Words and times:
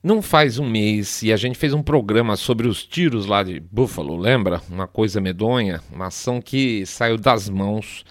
Não 0.00 0.22
faz 0.22 0.60
um 0.60 0.68
mês 0.68 1.24
e 1.24 1.32
a 1.32 1.36
gente 1.36 1.58
fez 1.58 1.74
um 1.74 1.82
programa 1.82 2.36
sobre 2.36 2.68
os 2.68 2.86
tiros 2.86 3.26
lá 3.26 3.42
de 3.42 3.58
Buffalo, 3.58 4.16
lembra? 4.16 4.62
Uma 4.70 4.86
coisa 4.86 5.20
medonha, 5.20 5.80
uma 5.92 6.06
ação 6.06 6.40
que 6.40 6.86
saiu 6.86 7.18
das 7.18 7.48
mãos 7.48 8.04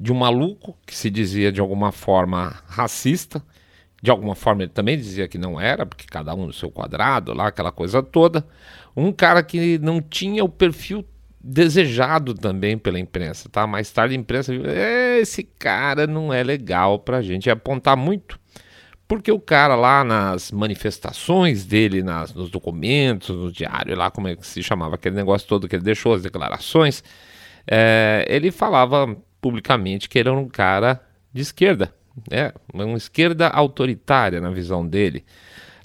de 0.00 0.12
um 0.12 0.14
maluco 0.14 0.78
que 0.86 0.94
se 0.94 1.10
dizia 1.10 1.50
de 1.50 1.60
alguma 1.60 1.90
forma 1.90 2.62
racista. 2.68 3.42
De 4.00 4.12
alguma 4.12 4.36
forma 4.36 4.62
ele 4.62 4.70
também 4.70 4.96
dizia 4.96 5.26
que 5.26 5.36
não 5.36 5.60
era, 5.60 5.84
porque 5.84 6.06
cada 6.08 6.32
um 6.36 6.46
no 6.46 6.52
seu 6.52 6.70
quadrado, 6.70 7.34
lá 7.34 7.48
aquela 7.48 7.72
coisa 7.72 8.00
toda. 8.00 8.46
Um 8.96 9.10
cara 9.10 9.42
que 9.42 9.76
não 9.78 10.00
tinha 10.00 10.44
o 10.44 10.48
perfil 10.48 11.04
desejado 11.42 12.32
também 12.34 12.78
pela 12.78 13.00
imprensa, 13.00 13.48
tá? 13.48 13.66
Mais 13.66 13.90
tarde 13.90 14.14
a 14.14 14.18
imprensa 14.18 14.52
viu, 14.52 14.66
é, 14.66 15.18
esse 15.18 15.42
cara 15.42 16.06
não 16.06 16.32
é 16.32 16.44
legal 16.44 17.00
pra 17.00 17.22
gente 17.22 17.50
apontar 17.50 17.96
muito 17.96 18.38
porque 19.06 19.30
o 19.30 19.38
cara 19.38 19.74
lá 19.74 20.02
nas 20.02 20.50
manifestações 20.50 21.64
dele, 21.64 22.02
nas, 22.02 22.32
nos 22.34 22.50
documentos, 22.50 23.36
no 23.36 23.52
diário, 23.52 23.96
lá 23.96 24.10
como 24.10 24.28
é 24.28 24.36
que 24.36 24.46
se 24.46 24.62
chamava 24.62 24.94
aquele 24.94 25.14
negócio 25.14 25.46
todo 25.46 25.68
que 25.68 25.76
ele 25.76 25.84
deixou, 25.84 26.14
as 26.14 26.22
declarações, 26.22 27.04
é, 27.66 28.24
ele 28.28 28.50
falava 28.50 29.16
publicamente 29.40 30.08
que 30.08 30.18
ele 30.18 30.28
era 30.28 30.38
um 30.38 30.48
cara 30.48 31.00
de 31.32 31.42
esquerda, 31.42 31.94
né? 32.30 32.52
uma 32.72 32.96
esquerda 32.96 33.48
autoritária 33.48 34.40
na 34.40 34.50
visão 34.50 34.86
dele. 34.86 35.24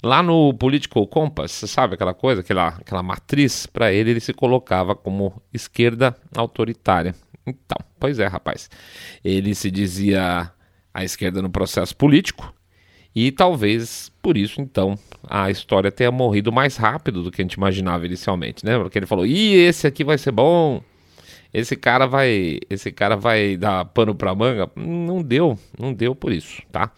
Lá 0.02 0.22
no 0.22 0.54
Political 0.54 1.06
Compass, 1.06 1.52
sabe 1.66 1.94
aquela 1.94 2.14
coisa, 2.14 2.40
aquela, 2.40 2.68
aquela 2.68 3.02
matriz, 3.02 3.66
para 3.66 3.92
ele 3.92 4.12
ele 4.12 4.20
se 4.20 4.32
colocava 4.32 4.94
como 4.94 5.42
esquerda 5.52 6.16
autoritária. 6.34 7.14
Então, 7.46 7.76
pois 7.98 8.18
é, 8.18 8.26
rapaz. 8.26 8.70
Ele 9.24 9.54
se 9.54 9.70
dizia 9.70 10.50
a 10.94 11.04
esquerda 11.04 11.42
no 11.42 11.50
processo 11.50 11.94
político, 11.96 12.54
e 13.14 13.32
talvez 13.32 14.10
por 14.22 14.36
isso, 14.36 14.60
então, 14.60 14.96
a 15.28 15.50
história 15.50 15.90
tenha 15.90 16.10
morrido 16.10 16.52
mais 16.52 16.76
rápido 16.76 17.22
do 17.22 17.30
que 17.30 17.40
a 17.40 17.44
gente 17.44 17.54
imaginava 17.54 18.06
inicialmente, 18.06 18.64
né? 18.64 18.78
Porque 18.78 18.98
ele 18.98 19.06
falou: 19.06 19.26
"Ih, 19.26 19.54
esse 19.54 19.86
aqui 19.86 20.04
vai 20.04 20.18
ser 20.18 20.32
bom. 20.32 20.82
Esse 21.52 21.74
cara 21.74 22.06
vai, 22.06 22.60
esse 22.70 22.92
cara 22.92 23.16
vai 23.16 23.56
dar 23.56 23.84
pano 23.86 24.14
para 24.14 24.34
manga". 24.34 24.70
Não 24.76 25.22
deu, 25.22 25.58
não 25.78 25.92
deu 25.92 26.14
por 26.14 26.32
isso, 26.32 26.62
tá? 26.70 26.92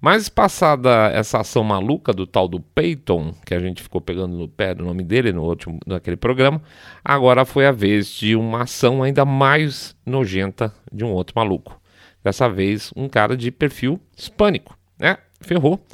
Mas 0.00 0.28
passada 0.28 1.10
essa 1.12 1.38
ação 1.38 1.62
maluca 1.62 2.12
do 2.12 2.26
tal 2.26 2.48
do 2.48 2.58
Peyton, 2.58 3.32
que 3.46 3.54
a 3.54 3.60
gente 3.60 3.82
ficou 3.82 4.00
pegando 4.00 4.36
no 4.36 4.48
pé 4.48 4.74
do 4.74 4.84
nome 4.84 5.04
dele 5.04 5.32
no 5.32 5.44
último 5.44 5.78
naquele 5.86 6.16
programa, 6.16 6.60
agora 7.04 7.44
foi 7.44 7.66
a 7.66 7.72
vez 7.72 8.08
de 8.08 8.34
uma 8.34 8.62
ação 8.62 9.02
ainda 9.02 9.24
mais 9.24 9.94
nojenta 10.04 10.74
de 10.92 11.04
um 11.04 11.12
outro 11.12 11.34
maluco. 11.36 11.80
Dessa 12.24 12.48
vez, 12.48 12.92
um 12.96 13.08
cara 13.08 13.36
de 13.36 13.50
perfil 13.52 14.00
hispânico, 14.16 14.76
né? 14.98 15.18
Ferrou. 15.42 15.84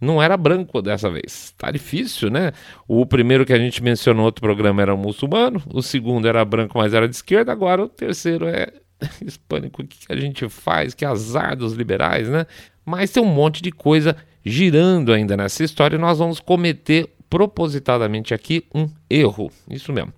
Não 0.00 0.22
era 0.22 0.36
branco 0.36 0.82
dessa 0.82 1.10
vez. 1.10 1.54
Tá 1.56 1.70
difícil, 1.70 2.30
né? 2.30 2.52
O 2.86 3.06
primeiro 3.06 3.46
que 3.46 3.52
a 3.52 3.58
gente 3.58 3.82
mencionou 3.82 4.22
no 4.22 4.26
outro 4.26 4.42
programa 4.42 4.82
era 4.82 4.96
muçulmano, 4.96 5.62
o 5.72 5.82
segundo 5.82 6.28
era 6.28 6.44
branco, 6.44 6.78
mas 6.78 6.92
era 6.92 7.08
de 7.08 7.14
esquerda, 7.14 7.52
agora 7.52 7.82
o 7.82 7.88
terceiro 7.88 8.46
é 8.46 8.68
hispânico. 9.24 9.82
O 9.82 9.86
que 9.86 9.96
a 10.08 10.16
gente 10.16 10.48
faz? 10.48 10.94
Que 10.94 11.04
azar 11.04 11.56
dos 11.56 11.72
liberais, 11.72 12.28
né? 12.28 12.46
Mas 12.84 13.10
tem 13.10 13.22
um 13.22 13.26
monte 13.26 13.62
de 13.62 13.70
coisa 13.70 14.16
girando 14.44 15.12
ainda 15.12 15.36
nessa 15.36 15.64
história 15.64 15.96
e 15.96 15.98
nós 15.98 16.18
vamos 16.18 16.38
cometer 16.38 17.08
propositadamente 17.30 18.34
aqui 18.34 18.64
um 18.74 18.88
erro. 19.08 19.50
Isso 19.70 19.92
mesmo. 19.92 20.12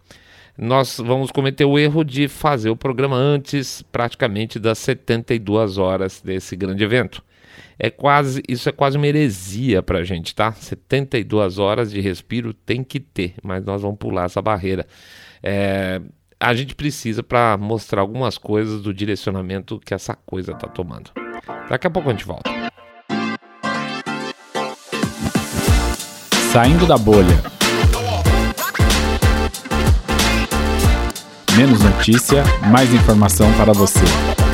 Nós 0.59 0.99
vamos 0.99 1.31
cometer 1.31 1.65
o 1.65 1.79
erro 1.79 2.03
de 2.03 2.29
fazer 2.29 2.71
o 2.71 2.77
programa 2.77 3.15
antes, 3.15 3.83
praticamente, 3.83 4.59
das 4.59 4.79
72 4.79 5.77
horas 5.77 6.21
desse 6.25 6.57
grande 6.57 6.83
evento 6.83 7.23
é 7.79 7.91
quase, 7.91 8.43
isso 8.49 8.69
é 8.69 8.73
quase 8.73 8.97
uma 8.97 9.07
heresia 9.07 9.83
para 9.83 9.99
a 9.99 10.05
gente, 10.05 10.35
tá? 10.35 10.53
72 10.53 11.59
horas 11.59 11.91
de 11.91 12.01
respiro 12.01 12.55
tem 12.55 12.83
que 12.83 12.99
ter, 12.99 13.35
mas 13.43 13.65
nós 13.65 13.83
vamos 13.83 13.99
pular 13.99 14.25
essa 14.25 14.41
barreira. 14.41 14.87
É, 15.43 16.01
a 16.41 16.55
gente 16.55 16.75
precisa 16.75 17.23
para 17.23 17.57
mostrar 17.57 18.01
algumas 18.01 18.39
coisas 18.39 18.83
do 18.83 18.93
direcionamento 18.93 19.79
que 19.79 19.93
essa 19.93 20.15
coisa 20.15 20.53
está 20.53 20.67
tomando. 20.67 21.11
Daqui 21.69 21.87
a 21.87 21.91
pouco 21.91 22.09
a 22.09 22.13
gente 22.13 22.25
volta. 22.25 22.51
Saindo 26.53 26.87
da 26.87 26.97
bolha. 26.97 27.43
Menos 31.57 31.83
notícia, 31.83 32.43
mais 32.71 32.93
informação 32.93 33.51
para 33.55 33.73
você. 33.73 34.46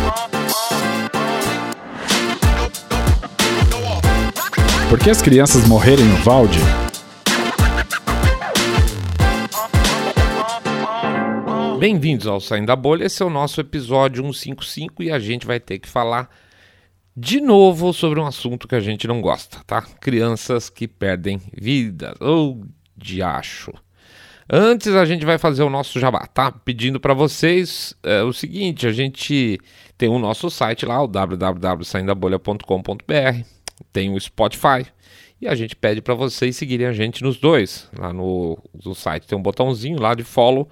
Por 4.92 4.98
que 4.98 5.08
as 5.08 5.22
crianças 5.22 5.66
morrerem 5.66 6.04
no 6.04 6.16
Valde? 6.16 6.58
Bem-vindos 11.78 12.26
ao 12.26 12.42
Saindo 12.42 12.66
da 12.66 12.76
Bolha, 12.76 13.06
esse 13.06 13.22
é 13.22 13.24
o 13.24 13.30
nosso 13.30 13.58
episódio 13.58 14.22
155 14.22 15.02
e 15.02 15.10
a 15.10 15.18
gente 15.18 15.46
vai 15.46 15.58
ter 15.58 15.78
que 15.78 15.88
falar 15.88 16.28
de 17.16 17.40
novo 17.40 17.94
sobre 17.94 18.20
um 18.20 18.26
assunto 18.26 18.68
que 18.68 18.74
a 18.74 18.80
gente 18.80 19.08
não 19.08 19.22
gosta, 19.22 19.60
tá? 19.66 19.80
Crianças 19.80 20.68
que 20.68 20.86
perdem 20.86 21.40
vidas, 21.54 22.12
ou 22.20 22.60
oh, 22.60 22.66
diacho. 22.94 23.72
Antes 24.46 24.88
a 24.88 25.06
gente 25.06 25.24
vai 25.24 25.38
fazer 25.38 25.62
o 25.62 25.70
nosso 25.70 25.98
jabá, 25.98 26.26
tá? 26.26 26.52
Pedindo 26.52 27.00
para 27.00 27.14
vocês 27.14 27.94
é, 28.02 28.22
o 28.22 28.34
seguinte, 28.34 28.86
a 28.86 28.92
gente 28.92 29.58
tem 29.96 30.10
o 30.10 30.18
nosso 30.18 30.50
site 30.50 30.84
lá, 30.84 31.02
o 31.02 31.08
www.saindabolha.com.br 31.08 33.61
tem 33.92 34.12
o 34.12 34.20
Spotify. 34.20 34.86
E 35.40 35.48
a 35.48 35.54
gente 35.54 35.74
pede 35.74 36.00
para 36.00 36.14
vocês 36.14 36.54
seguirem 36.54 36.86
a 36.86 36.92
gente 36.92 37.22
nos 37.22 37.36
dois. 37.36 37.88
Lá 37.98 38.12
no, 38.12 38.58
no 38.84 38.94
site 38.94 39.26
tem 39.26 39.36
um 39.36 39.42
botãozinho 39.42 40.00
lá 40.00 40.14
de 40.14 40.22
follow. 40.22 40.68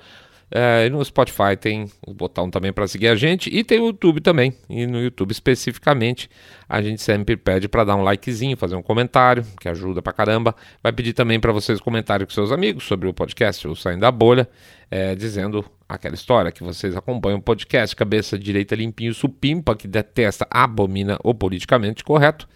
É, 0.52 0.86
e 0.86 0.90
no 0.90 1.04
Spotify 1.04 1.56
tem 1.58 1.88
o 2.04 2.12
botão 2.12 2.50
também 2.50 2.72
para 2.72 2.86
seguir 2.88 3.08
a 3.08 3.14
gente. 3.14 3.48
E 3.52 3.62
tem 3.62 3.80
o 3.80 3.86
YouTube 3.86 4.20
também. 4.20 4.52
E 4.68 4.86
no 4.86 5.00
YouTube 5.00 5.30
especificamente, 5.30 6.28
a 6.68 6.82
gente 6.82 7.00
sempre 7.00 7.36
pede 7.36 7.68
para 7.68 7.84
dar 7.84 7.96
um 7.96 8.02
likezinho, 8.02 8.56
fazer 8.56 8.74
um 8.74 8.82
comentário, 8.82 9.44
que 9.60 9.68
ajuda 9.68 10.02
pra 10.02 10.12
caramba. 10.12 10.54
Vai 10.82 10.92
pedir 10.92 11.12
também 11.12 11.38
para 11.38 11.52
vocês 11.52 11.80
comentário 11.80 12.26
com 12.26 12.32
seus 12.32 12.50
amigos 12.50 12.84
sobre 12.84 13.08
o 13.08 13.14
podcast, 13.14 13.66
o 13.68 13.76
Saindo 13.76 14.00
da 14.00 14.10
Bolha, 14.10 14.48
é, 14.90 15.14
dizendo 15.14 15.64
aquela 15.88 16.14
história 16.14 16.50
que 16.50 16.62
vocês 16.62 16.96
acompanham 16.96 17.38
o 17.38 17.42
podcast, 17.42 17.94
cabeça 17.94 18.38
direita 18.38 18.74
limpinho, 18.74 19.14
supimpa, 19.14 19.76
que 19.76 19.86
detesta, 19.86 20.46
abomina 20.50 21.18
o 21.22 21.32
politicamente 21.34 22.02
correto. 22.02 22.48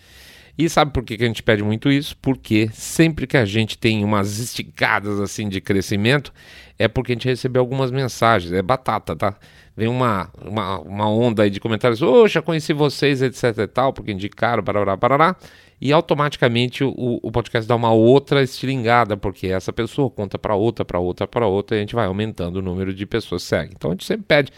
E 0.57 0.69
sabe 0.69 0.93
por 0.93 1.03
que, 1.03 1.17
que 1.17 1.25
a 1.25 1.27
gente 1.27 1.43
pede 1.43 1.65
muito 1.65 1.91
isso? 1.91 2.17
Porque 2.23 2.69
sempre 2.73 3.27
que 3.27 3.37
a 3.37 3.45
gente 3.45 3.77
tem 3.77 4.05
umas 4.05 4.39
esticadas 4.39 5.21
assim 5.21 5.49
de 5.49 5.61
crescimento, 5.61 6.33
é 6.79 6.87
porque 6.87 7.13
a 7.13 7.15
gente 7.15 7.27
recebeu 7.27 7.61
algumas 7.61 7.91
mensagens, 7.91 8.53
é 8.53 8.63
batata, 8.63 9.17
tá? 9.17 9.37
Vem 9.77 9.89
uma, 9.89 10.31
uma, 10.41 10.79
uma 10.81 11.11
onda 11.11 11.43
aí 11.43 11.51
de 11.51 11.59
comentários, 11.59 12.01
já 12.29 12.41
conheci 12.41 12.73
vocês, 12.73 13.21
etc 13.21 13.59
e 13.59 13.67
tal, 13.67 13.93
porque 13.93 14.13
indicaram, 14.13 14.63
parará, 14.63 14.97
parará, 14.97 15.37
e 15.81 15.93
automaticamente 15.93 16.85
o, 16.85 17.19
o 17.21 17.33
podcast 17.33 17.69
dá 17.69 17.75
uma 17.75 17.93
outra 17.93 18.41
estilingada, 18.43 19.17
porque 19.17 19.49
essa 19.49 19.73
pessoa 19.73 20.09
conta 20.09 20.39
para 20.39 20.55
outra, 20.55 20.85
para 20.85 21.01
outra, 21.01 21.27
para 21.27 21.47
outra, 21.49 21.77
e 21.77 21.79
a 21.79 21.81
gente 21.81 21.95
vai 21.97 22.07
aumentando 22.07 22.57
o 22.57 22.63
número 22.63 22.95
de 22.95 23.05
pessoas 23.05 23.43
que 23.43 23.49
seguem. 23.49 23.73
Então 23.77 23.91
a 23.91 23.95
gente 23.95 24.05
sempre 24.05 24.27
pede, 24.27 24.53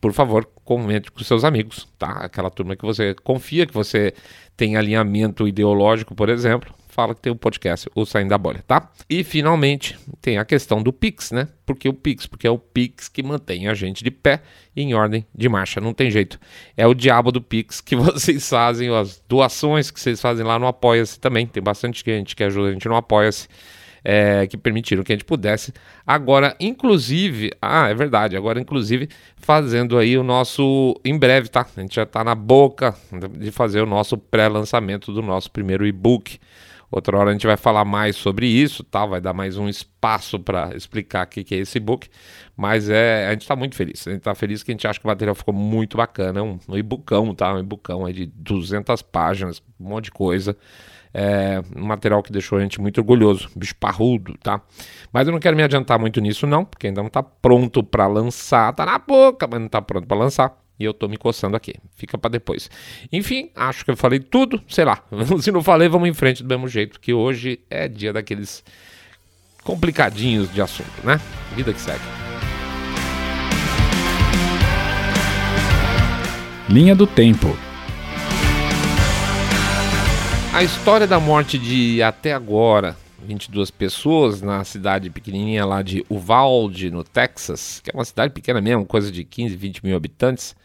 por 0.00 0.12
favor, 0.12 0.48
comente 0.64 1.10
com 1.10 1.22
seus 1.24 1.44
amigos, 1.44 1.88
tá? 1.98 2.10
Aquela 2.10 2.50
turma 2.50 2.76
que 2.76 2.84
você 2.84 3.14
confia, 3.14 3.66
que 3.66 3.74
você 3.74 4.14
tem 4.56 4.76
alinhamento 4.76 5.46
ideológico, 5.48 6.14
por 6.14 6.28
exemplo, 6.28 6.74
fala 6.88 7.14
que 7.14 7.20
tem 7.20 7.30
o 7.30 7.34
um 7.34 7.38
podcast, 7.38 7.90
o 7.94 8.06
Saindo 8.06 8.30
da 8.30 8.38
Bolha, 8.38 8.64
tá? 8.66 8.90
E 9.08 9.22
finalmente 9.22 9.98
tem 10.20 10.38
a 10.38 10.44
questão 10.46 10.82
do 10.82 10.92
Pix, 10.92 11.30
né? 11.30 11.46
Por 11.66 11.76
que 11.76 11.88
o 11.88 11.92
Pix? 11.92 12.26
Porque 12.26 12.46
é 12.46 12.50
o 12.50 12.58
Pix 12.58 13.08
que 13.08 13.22
mantém 13.22 13.68
a 13.68 13.74
gente 13.74 14.02
de 14.02 14.10
pé 14.10 14.40
e 14.74 14.80
em 14.80 14.94
ordem 14.94 15.26
de 15.34 15.48
marcha, 15.48 15.78
não 15.78 15.92
tem 15.92 16.10
jeito. 16.10 16.40
É 16.74 16.86
o 16.86 16.94
diabo 16.94 17.30
do 17.30 17.40
Pix 17.40 17.82
que 17.82 17.94
vocês 17.96 18.48
fazem, 18.48 18.88
as 18.94 19.22
doações 19.28 19.90
que 19.90 20.00
vocês 20.00 20.20
fazem 20.20 20.44
lá 20.44 20.58
no 20.58 20.66
Apoia-se 20.66 21.20
também. 21.20 21.46
Tem 21.46 21.62
bastante 21.62 22.02
gente 22.04 22.34
que 22.34 22.42
ajuda 22.42 22.70
a 22.70 22.72
gente 22.72 22.88
no 22.88 22.96
Apoia-se 22.96 23.46
é, 24.08 24.46
que 24.46 24.56
permitiram 24.56 25.02
que 25.02 25.12
a 25.12 25.16
gente 25.16 25.24
pudesse. 25.24 25.72
Agora, 26.06 26.54
inclusive, 26.60 27.50
ah, 27.60 27.88
é 27.88 27.94
verdade, 27.94 28.36
agora, 28.36 28.60
inclusive, 28.60 29.08
fazendo 29.36 29.98
aí 29.98 30.16
o 30.16 30.22
nosso. 30.22 30.94
Em 31.04 31.18
breve, 31.18 31.48
tá? 31.48 31.66
A 31.76 31.80
gente 31.80 31.96
já 31.96 32.04
está 32.04 32.22
na 32.22 32.36
boca 32.36 32.94
de 33.36 33.50
fazer 33.50 33.80
o 33.80 33.86
nosso 33.86 34.16
pré-lançamento 34.16 35.12
do 35.12 35.20
nosso 35.20 35.50
primeiro 35.50 35.84
e-book. 35.84 36.38
Outra 36.88 37.18
hora 37.18 37.30
a 37.30 37.32
gente 37.32 37.48
vai 37.48 37.56
falar 37.56 37.84
mais 37.84 38.14
sobre 38.14 38.46
isso, 38.46 38.84
tá? 38.84 39.04
Vai 39.04 39.20
dar 39.20 39.32
mais 39.32 39.58
um 39.58 39.68
espaço 39.68 40.38
para 40.38 40.70
explicar 40.76 41.26
o 41.26 41.28
que, 41.28 41.42
que 41.42 41.56
é 41.56 41.58
esse 41.58 41.78
e-book. 41.78 42.08
Mas 42.56 42.88
é, 42.88 43.26
a 43.26 43.32
gente 43.32 43.42
está 43.42 43.56
muito 43.56 43.74
feliz. 43.74 44.06
A 44.06 44.12
gente 44.12 44.20
está 44.20 44.36
feliz 44.36 44.62
que 44.62 44.70
a 44.70 44.74
gente 44.74 44.86
acha 44.86 45.00
que 45.00 45.04
o 45.04 45.08
material 45.08 45.34
ficou 45.34 45.52
muito 45.52 45.96
bacana. 45.96 46.38
É 46.38 46.42
um, 46.44 46.60
um 46.68 46.78
e-bookão, 46.78 47.34
tá? 47.34 47.52
Um 47.52 47.58
e-bookão 47.58 48.08
de 48.12 48.26
200 48.26 49.02
páginas, 49.02 49.60
um 49.80 49.88
monte 49.88 50.04
de 50.04 50.10
coisa. 50.12 50.56
É 51.18 51.62
um 51.74 51.86
material 51.86 52.22
que 52.22 52.30
deixou 52.30 52.58
a 52.58 52.60
gente 52.60 52.78
muito 52.78 52.98
orgulhoso, 52.98 53.48
bicho 53.56 53.74
parrudo, 53.76 54.36
tá? 54.36 54.60
Mas 55.10 55.26
eu 55.26 55.32
não 55.32 55.40
quero 55.40 55.56
me 55.56 55.62
adiantar 55.62 55.98
muito 55.98 56.20
nisso 56.20 56.46
não, 56.46 56.62
porque 56.62 56.88
ainda 56.88 57.00
não 57.00 57.06
está 57.06 57.22
pronto 57.22 57.82
para 57.82 58.06
lançar, 58.06 58.70
tá 58.74 58.84
na 58.84 58.98
boca, 58.98 59.48
mas 59.50 59.58
não 59.58 59.64
está 59.64 59.80
pronto 59.80 60.06
para 60.06 60.18
lançar. 60.18 60.54
e 60.78 60.84
eu 60.84 60.92
tô 60.92 61.08
me 61.08 61.16
coçando 61.16 61.56
aqui. 61.56 61.72
Fica 61.94 62.18
para 62.18 62.32
depois. 62.32 62.70
Enfim, 63.10 63.50
acho 63.56 63.82
que 63.82 63.90
eu 63.90 63.96
falei 63.96 64.20
tudo, 64.20 64.60
sei 64.68 64.84
lá. 64.84 65.02
Se 65.40 65.50
não 65.50 65.62
falei, 65.62 65.88
vamos 65.88 66.06
em 66.06 66.12
frente 66.12 66.42
do 66.42 66.48
mesmo 66.50 66.68
jeito, 66.68 67.00
que 67.00 67.14
hoje 67.14 67.60
é 67.70 67.88
dia 67.88 68.12
daqueles 68.12 68.62
complicadinhos 69.64 70.52
de 70.52 70.60
assunto, 70.60 71.02
né? 71.02 71.18
Vida 71.54 71.72
que 71.72 71.80
segue. 71.80 72.04
Linha 76.68 76.94
do 76.94 77.06
Tempo. 77.06 77.56
A 80.56 80.64
história 80.64 81.06
da 81.06 81.20
morte 81.20 81.58
de 81.58 82.02
até 82.02 82.32
agora 82.32 82.96
22 83.22 83.70
pessoas 83.70 84.40
na 84.40 84.64
cidade 84.64 85.10
pequenininha 85.10 85.66
lá 85.66 85.82
de 85.82 86.02
Uvalde, 86.08 86.90
no 86.90 87.04
Texas, 87.04 87.82
que 87.84 87.90
é 87.90 87.94
uma 87.94 88.06
cidade 88.06 88.32
pequena 88.32 88.58
mesmo, 88.58 88.86
coisa 88.86 89.12
de 89.12 89.22
15, 89.22 89.54
20 89.54 89.84
mil 89.84 89.94
habitantes. 89.94 90.56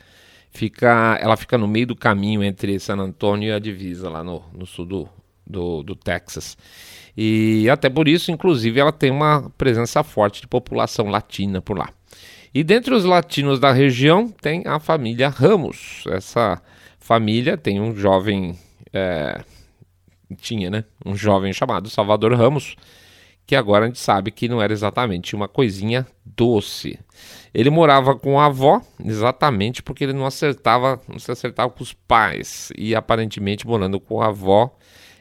Fica, 0.49 1.19
ela 1.19 1.35
fica 1.35 1.57
no 1.57 1.67
meio 1.67 1.88
do 1.88 1.95
caminho 1.97 2.41
entre 2.41 2.79
San 2.79 2.99
Antônio 2.99 3.49
e 3.49 3.51
a 3.51 3.59
divisa, 3.59 4.09
lá 4.09 4.23
no, 4.23 4.41
no 4.53 4.65
sul 4.65 4.85
do, 4.85 5.09
do, 5.45 5.83
do 5.83 5.93
Texas. 5.93 6.57
E 7.17 7.69
até 7.69 7.89
por 7.89 8.07
isso, 8.07 8.31
inclusive, 8.31 8.79
ela 8.79 8.93
tem 8.93 9.11
uma 9.11 9.51
presença 9.57 10.05
forte 10.05 10.39
de 10.39 10.47
população 10.47 11.09
latina 11.09 11.61
por 11.61 11.77
lá. 11.77 11.89
E 12.53 12.63
dentre 12.63 12.93
os 12.93 13.03
latinos 13.03 13.59
da 13.59 13.73
região 13.73 14.29
tem 14.29 14.63
a 14.65 14.79
família 14.79 15.27
Ramos. 15.27 16.05
Essa 16.07 16.61
família 16.97 17.57
tem 17.57 17.81
um 17.81 17.93
jovem, 17.93 18.57
é, 18.93 19.43
tinha, 20.35 20.69
né? 20.69 20.83
Um 21.05 21.15
jovem 21.15 21.51
chamado 21.53 21.89
Salvador 21.89 22.33
Ramos, 22.33 22.75
que 23.45 23.55
agora 23.55 23.85
a 23.85 23.87
gente 23.87 23.99
sabe 23.99 24.31
que 24.31 24.47
não 24.47 24.61
era 24.61 24.71
exatamente 24.71 25.35
uma 25.35 25.47
coisinha 25.47 26.07
doce. 26.25 26.99
Ele 27.53 27.69
morava 27.69 28.15
com 28.15 28.39
a 28.39 28.45
avó, 28.45 28.81
exatamente 29.03 29.83
porque 29.83 30.05
ele 30.05 30.13
não 30.13 30.25
acertava, 30.25 31.01
não 31.07 31.19
se 31.19 31.31
acertava 31.31 31.69
com 31.69 31.83
os 31.83 31.93
pais. 31.93 32.71
E 32.77 32.95
aparentemente 32.95 33.67
morando 33.67 33.99
com 33.99 34.21
a 34.21 34.27
avó 34.27 34.75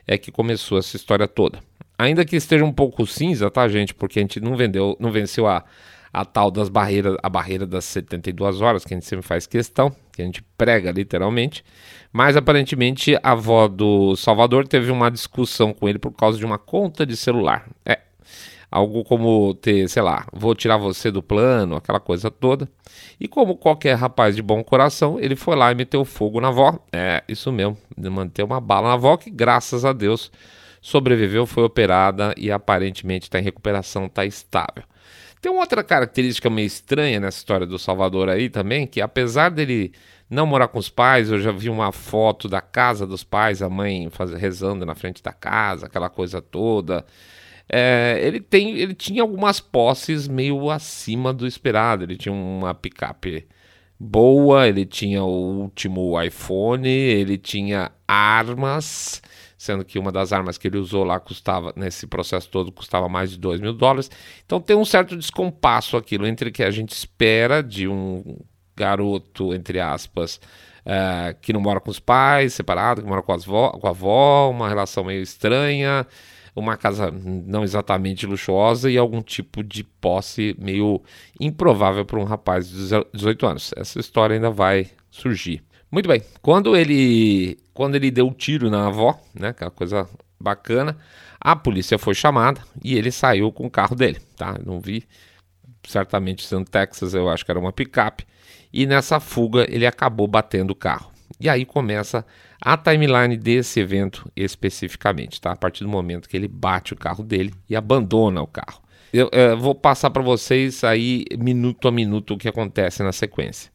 é 0.06 0.16
que 0.16 0.30
começou 0.30 0.78
essa 0.78 0.96
história 0.96 1.26
toda. 1.26 1.60
Ainda 1.98 2.24
que 2.24 2.36
esteja 2.36 2.64
um 2.64 2.72
pouco 2.72 3.06
cinza, 3.06 3.50
tá, 3.50 3.68
gente? 3.68 3.94
Porque 3.94 4.18
a 4.18 4.22
gente 4.22 4.40
não 4.40 4.56
vendeu, 4.56 4.96
não 4.98 5.12
venceu 5.12 5.46
a, 5.46 5.64
a 6.12 6.24
tal 6.24 6.50
das 6.50 6.68
barreiras, 6.68 7.16
a 7.22 7.28
barreira 7.28 7.66
das 7.66 7.84
72 7.84 8.60
horas, 8.60 8.84
que 8.84 8.92
a 8.92 8.96
gente 8.96 9.06
sempre 9.06 9.26
faz 9.26 9.46
questão, 9.46 9.94
que 10.12 10.22
a 10.22 10.24
gente 10.24 10.42
prega 10.56 10.90
literalmente. 10.90 11.64
Mas 12.12 12.36
aparentemente 12.36 13.16
a 13.22 13.32
avó 13.32 13.68
do 13.68 14.16
Salvador 14.16 14.66
teve 14.66 14.90
uma 14.90 15.10
discussão 15.10 15.72
com 15.72 15.88
ele 15.88 15.98
por 15.98 16.12
causa 16.12 16.38
de 16.38 16.44
uma 16.44 16.58
conta 16.58 17.06
de 17.06 17.16
celular. 17.16 17.68
É. 17.84 18.00
Algo 18.70 19.02
como 19.02 19.52
ter, 19.54 19.88
sei 19.88 20.00
lá, 20.00 20.26
vou 20.32 20.54
tirar 20.54 20.76
você 20.76 21.10
do 21.10 21.20
plano, 21.20 21.74
aquela 21.74 21.98
coisa 21.98 22.30
toda. 22.30 22.68
E 23.18 23.26
como 23.26 23.56
qualquer 23.56 23.94
rapaz 23.94 24.36
de 24.36 24.42
bom 24.42 24.62
coração, 24.62 25.18
ele 25.18 25.34
foi 25.34 25.56
lá 25.56 25.72
e 25.72 25.74
meteu 25.74 26.04
fogo 26.04 26.40
na 26.40 26.48
avó. 26.48 26.78
É, 26.92 27.24
isso 27.28 27.50
mesmo, 27.50 27.76
manter 27.96 28.44
uma 28.44 28.60
bala 28.60 28.88
na 28.88 28.94
avó 28.94 29.16
que, 29.16 29.28
graças 29.28 29.84
a 29.84 29.92
Deus, 29.92 30.30
sobreviveu, 30.80 31.46
foi 31.46 31.64
operada 31.64 32.32
e 32.36 32.50
aparentemente 32.50 33.24
está 33.24 33.40
em 33.40 33.42
recuperação, 33.42 34.06
está 34.06 34.24
estável. 34.24 34.84
Tem 35.40 35.50
uma 35.50 35.62
outra 35.62 35.82
característica 35.82 36.50
meio 36.50 36.66
estranha 36.66 37.18
nessa 37.18 37.38
história 37.38 37.66
do 37.66 37.78
Salvador 37.78 38.28
aí 38.28 38.50
também, 38.50 38.86
que 38.86 39.00
apesar 39.00 39.50
dele 39.50 39.92
não 40.28 40.46
morar 40.46 40.68
com 40.68 40.78
os 40.78 40.88
pais, 40.88 41.30
eu 41.30 41.40
já 41.40 41.50
vi 41.50 41.68
uma 41.68 41.90
foto 41.92 42.48
da 42.48 42.60
casa 42.60 43.06
dos 43.06 43.24
pais, 43.24 43.62
a 43.62 43.68
mãe 43.68 44.08
faz, 44.10 44.32
rezando 44.32 44.86
na 44.86 44.94
frente 44.94 45.22
da 45.22 45.32
casa, 45.32 45.86
aquela 45.86 46.08
coisa 46.08 46.40
toda. 46.40 47.04
É, 47.72 48.18
ele, 48.22 48.40
tem, 48.40 48.76
ele 48.78 48.94
tinha 48.94 49.22
algumas 49.22 49.60
posses 49.60 50.26
meio 50.26 50.70
acima 50.70 51.32
do 51.32 51.46
esperado. 51.46 52.04
Ele 52.04 52.16
tinha 52.16 52.32
uma 52.32 52.74
picape 52.74 53.46
boa, 53.98 54.66
ele 54.66 54.84
tinha 54.84 55.22
o 55.22 55.62
último 55.62 56.20
iPhone, 56.20 56.88
ele 56.88 57.38
tinha 57.38 57.92
armas, 58.08 59.22
sendo 59.60 59.84
que 59.84 59.98
uma 59.98 60.10
das 60.10 60.32
armas 60.32 60.56
que 60.56 60.68
ele 60.68 60.78
usou 60.78 61.04
lá 61.04 61.20
custava, 61.20 61.70
nesse 61.76 62.06
processo 62.06 62.48
todo, 62.48 62.72
custava 62.72 63.10
mais 63.10 63.32
de 63.32 63.38
2 63.38 63.60
mil 63.60 63.74
dólares. 63.74 64.10
Então 64.46 64.58
tem 64.58 64.74
um 64.74 64.86
certo 64.86 65.14
descompasso 65.14 65.98
aquilo 65.98 66.26
entre 66.26 66.48
o 66.48 66.52
que 66.52 66.62
a 66.62 66.70
gente 66.70 66.92
espera 66.92 67.62
de 67.62 67.86
um 67.86 68.38
garoto, 68.74 69.52
entre 69.52 69.78
aspas, 69.78 70.40
é, 70.82 71.36
que 71.42 71.52
não 71.52 71.60
mora 71.60 71.78
com 71.78 71.90
os 71.90 72.00
pais, 72.00 72.54
separado, 72.54 73.02
que 73.02 73.06
mora 73.06 73.20
com, 73.20 73.36
vo, 73.36 73.72
com 73.72 73.86
a 73.86 73.90
avó, 73.90 74.48
uma 74.48 74.66
relação 74.66 75.04
meio 75.04 75.20
estranha, 75.20 76.06
uma 76.56 76.78
casa 76.78 77.10
não 77.10 77.62
exatamente 77.62 78.24
luxuosa 78.24 78.90
e 78.90 78.96
algum 78.96 79.20
tipo 79.20 79.62
de 79.62 79.84
posse 79.84 80.56
meio 80.58 81.02
improvável 81.38 82.06
para 82.06 82.18
um 82.18 82.24
rapaz 82.24 82.66
de 82.66 83.04
18 83.12 83.46
anos. 83.46 83.74
Essa 83.76 84.00
história 84.00 84.36
ainda 84.36 84.50
vai 84.50 84.86
surgir. 85.10 85.62
Muito 85.90 86.08
bem, 86.08 86.22
quando 86.40 86.76
ele 86.76 87.58
quando 87.74 87.94
ele 87.94 88.10
deu 88.10 88.28
o 88.28 88.34
tiro 88.34 88.70
na 88.70 88.86
avó, 88.86 89.18
né, 89.34 89.48
aquela 89.48 89.70
coisa 89.70 90.08
bacana, 90.38 90.96
a 91.40 91.56
polícia 91.56 91.98
foi 91.98 92.14
chamada 92.14 92.60
e 92.84 92.94
ele 92.94 93.10
saiu 93.10 93.50
com 93.50 93.66
o 93.66 93.70
carro 93.70 93.96
dele, 93.96 94.18
tá? 94.36 94.58
Não 94.64 94.80
vi, 94.80 95.04
certamente 95.86 96.46
sendo 96.46 96.64
Texas, 96.64 97.14
eu 97.14 97.28
acho 97.28 97.44
que 97.44 97.50
era 97.50 97.58
uma 97.58 97.72
picape 97.72 98.26
e 98.72 98.86
nessa 98.86 99.18
fuga 99.18 99.66
ele 99.68 99.86
acabou 99.86 100.26
batendo 100.26 100.70
o 100.70 100.76
carro. 100.76 101.10
E 101.40 101.48
aí 101.48 101.64
começa 101.64 102.24
a 102.60 102.76
timeline 102.76 103.36
desse 103.36 103.80
evento 103.80 104.30
especificamente, 104.36 105.40
tá? 105.40 105.52
A 105.52 105.56
partir 105.56 105.84
do 105.84 105.90
momento 105.90 106.28
que 106.28 106.36
ele 106.36 106.48
bate 106.48 106.92
o 106.92 106.96
carro 106.96 107.24
dele 107.24 107.54
e 107.68 107.74
abandona 107.74 108.42
o 108.42 108.46
carro. 108.46 108.82
Eu, 109.12 109.28
eu 109.32 109.58
vou 109.58 109.74
passar 109.74 110.10
para 110.10 110.22
vocês 110.22 110.84
aí 110.84 111.24
minuto 111.38 111.88
a 111.88 111.90
minuto 111.90 112.34
o 112.34 112.38
que 112.38 112.48
acontece 112.48 113.02
na 113.02 113.12
sequência. 113.12 113.72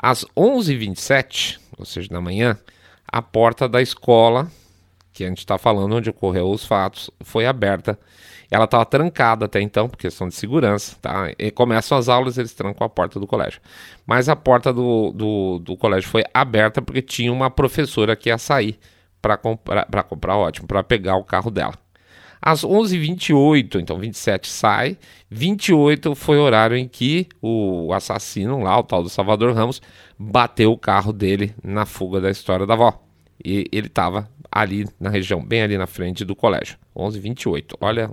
Às 0.00 0.24
11h27, 0.36 1.58
ou 1.76 1.84
seja, 1.84 2.08
da 2.08 2.20
manhã, 2.20 2.58
a 3.06 3.20
porta 3.20 3.68
da 3.68 3.82
escola, 3.82 4.50
que 5.12 5.24
a 5.24 5.28
gente 5.28 5.38
está 5.38 5.58
falando 5.58 5.96
onde 5.96 6.10
ocorreu 6.10 6.50
os 6.50 6.64
fatos, 6.64 7.10
foi 7.22 7.46
aberta 7.46 7.98
ela 8.50 8.64
estava 8.64 8.84
trancada 8.84 9.44
até 9.44 9.60
então, 9.60 9.88
por 9.88 9.96
questão 9.96 10.28
de 10.28 10.34
segurança, 10.34 10.96
tá? 11.00 11.30
E 11.38 11.50
começam 11.52 11.96
as 11.96 12.08
aulas, 12.08 12.36
eles 12.36 12.52
trancam 12.52 12.84
a 12.84 12.90
porta 12.90 13.20
do 13.20 13.26
colégio. 13.26 13.60
Mas 14.04 14.28
a 14.28 14.34
porta 14.34 14.72
do, 14.72 15.12
do, 15.12 15.58
do 15.60 15.76
colégio 15.76 16.10
foi 16.10 16.24
aberta 16.34 16.82
porque 16.82 17.00
tinha 17.00 17.32
uma 17.32 17.48
professora 17.48 18.16
que 18.16 18.28
ia 18.28 18.38
sair 18.38 18.76
para 19.22 19.36
comprar, 19.36 19.86
para 19.86 20.02
comprar, 20.02 20.36
ótimo, 20.36 20.66
para 20.66 20.82
pegar 20.82 21.16
o 21.16 21.22
carro 21.22 21.50
dela. 21.50 21.74
Às 22.42 22.64
11h28, 22.64 23.80
então 23.80 23.98
27 23.98 24.48
sai, 24.48 24.96
28 25.30 26.14
foi 26.14 26.38
o 26.38 26.42
horário 26.42 26.76
em 26.76 26.88
que 26.88 27.28
o 27.40 27.92
assassino 27.92 28.62
lá, 28.62 28.78
o 28.78 28.82
tal 28.82 29.02
do 29.02 29.10
Salvador 29.10 29.54
Ramos, 29.54 29.82
bateu 30.18 30.72
o 30.72 30.78
carro 30.78 31.12
dele 31.12 31.54
na 31.62 31.84
fuga 31.84 32.20
da 32.20 32.30
história 32.30 32.66
da 32.66 32.74
avó. 32.74 33.02
E 33.44 33.66
ele 33.70 33.88
estava 33.88 34.28
ali 34.50 34.86
na 34.98 35.10
região, 35.10 35.44
bem 35.44 35.62
ali 35.62 35.76
na 35.76 35.86
frente 35.86 36.24
do 36.24 36.34
colégio. 36.34 36.78
11:28. 36.96 37.76
Olha, 37.80 38.10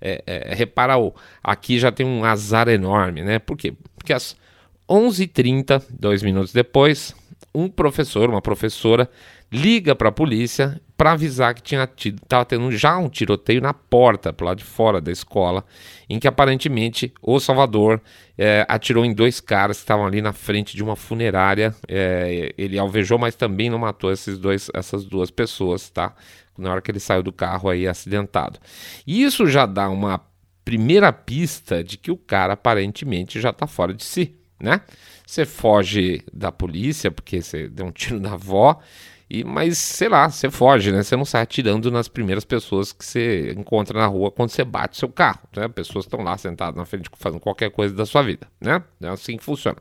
é, 0.00 0.22
é, 0.26 0.54
repara, 0.54 0.98
o, 0.98 1.14
aqui 1.42 1.78
já 1.78 1.90
tem 1.90 2.06
um 2.06 2.24
azar 2.24 2.68
enorme, 2.68 3.22
né? 3.22 3.38
Por 3.38 3.56
quê? 3.56 3.74
Porque 3.96 4.12
às 4.12 4.36
11h30, 4.88 5.82
dois 5.90 6.22
minutos 6.22 6.52
depois, 6.52 7.14
um 7.54 7.68
professor, 7.68 8.28
uma 8.28 8.42
professora, 8.42 9.08
liga 9.56 9.94
para 9.94 10.10
a 10.10 10.12
polícia 10.12 10.80
para 10.96 11.12
avisar 11.12 11.54
que 11.54 11.62
tinha 11.62 11.86
tido, 11.86 12.20
tava 12.26 12.44
tendo 12.44 12.70
já 12.72 12.96
um 12.96 13.08
tiroteio 13.08 13.60
na 13.60 13.74
porta, 13.74 14.32
pro 14.32 14.46
lado 14.46 14.58
de 14.58 14.64
fora 14.64 15.00
da 15.00 15.12
escola, 15.12 15.64
em 16.08 16.18
que 16.18 16.26
aparentemente 16.26 17.12
o 17.20 17.38
Salvador 17.38 18.00
é, 18.36 18.64
atirou 18.68 19.04
em 19.04 19.12
dois 19.12 19.38
caras 19.38 19.76
que 19.76 19.82
estavam 19.82 20.06
ali 20.06 20.22
na 20.22 20.32
frente 20.32 20.74
de 20.74 20.82
uma 20.82 20.96
funerária. 20.96 21.74
É, 21.86 22.54
ele 22.56 22.78
alvejou, 22.78 23.18
mas 23.18 23.34
também 23.34 23.68
não 23.68 23.78
matou 23.78 24.10
esses 24.10 24.38
dois, 24.38 24.70
essas 24.72 25.04
duas 25.04 25.30
pessoas, 25.30 25.90
tá? 25.90 26.14
Na 26.56 26.72
hora 26.72 26.80
que 26.80 26.90
ele 26.90 27.00
saiu 27.00 27.22
do 27.22 27.32
carro 27.32 27.68
aí 27.68 27.86
acidentado. 27.86 28.58
E 29.06 29.22
isso 29.22 29.46
já 29.46 29.66
dá 29.66 29.90
uma 29.90 30.20
primeira 30.64 31.12
pista 31.12 31.84
de 31.84 31.98
que 31.98 32.10
o 32.10 32.16
cara 32.16 32.54
aparentemente 32.54 33.38
já 33.38 33.50
está 33.50 33.66
fora 33.66 33.92
de 33.92 34.02
si, 34.02 34.34
né? 34.58 34.80
Você 35.26 35.44
foge 35.44 36.22
da 36.32 36.50
polícia 36.50 37.10
porque 37.10 37.42
você 37.42 37.68
deu 37.68 37.86
um 37.86 37.92
tiro 37.92 38.18
na 38.18 38.32
avó 38.32 38.80
e, 39.28 39.42
mas, 39.42 39.76
sei 39.78 40.08
lá, 40.08 40.30
você 40.30 40.48
foge, 40.50 40.92
né? 40.92 41.02
Você 41.02 41.16
não 41.16 41.24
sai 41.24 41.42
atirando 41.42 41.90
nas 41.90 42.06
primeiras 42.06 42.44
pessoas 42.44 42.92
que 42.92 43.04
você 43.04 43.52
encontra 43.56 43.98
na 43.98 44.06
rua 44.06 44.30
quando 44.30 44.50
você 44.50 44.62
bate 44.62 44.96
seu 44.96 45.08
carro, 45.08 45.40
né? 45.56 45.66
Pessoas 45.66 46.04
estão 46.04 46.22
lá 46.22 46.38
sentadas 46.38 46.76
na 46.76 46.84
frente 46.84 47.10
fazendo 47.16 47.40
qualquer 47.40 47.70
coisa 47.70 47.92
da 47.92 48.06
sua 48.06 48.22
vida, 48.22 48.46
né? 48.60 48.82
É 49.00 49.08
assim 49.08 49.36
que 49.36 49.42
funciona. 49.42 49.78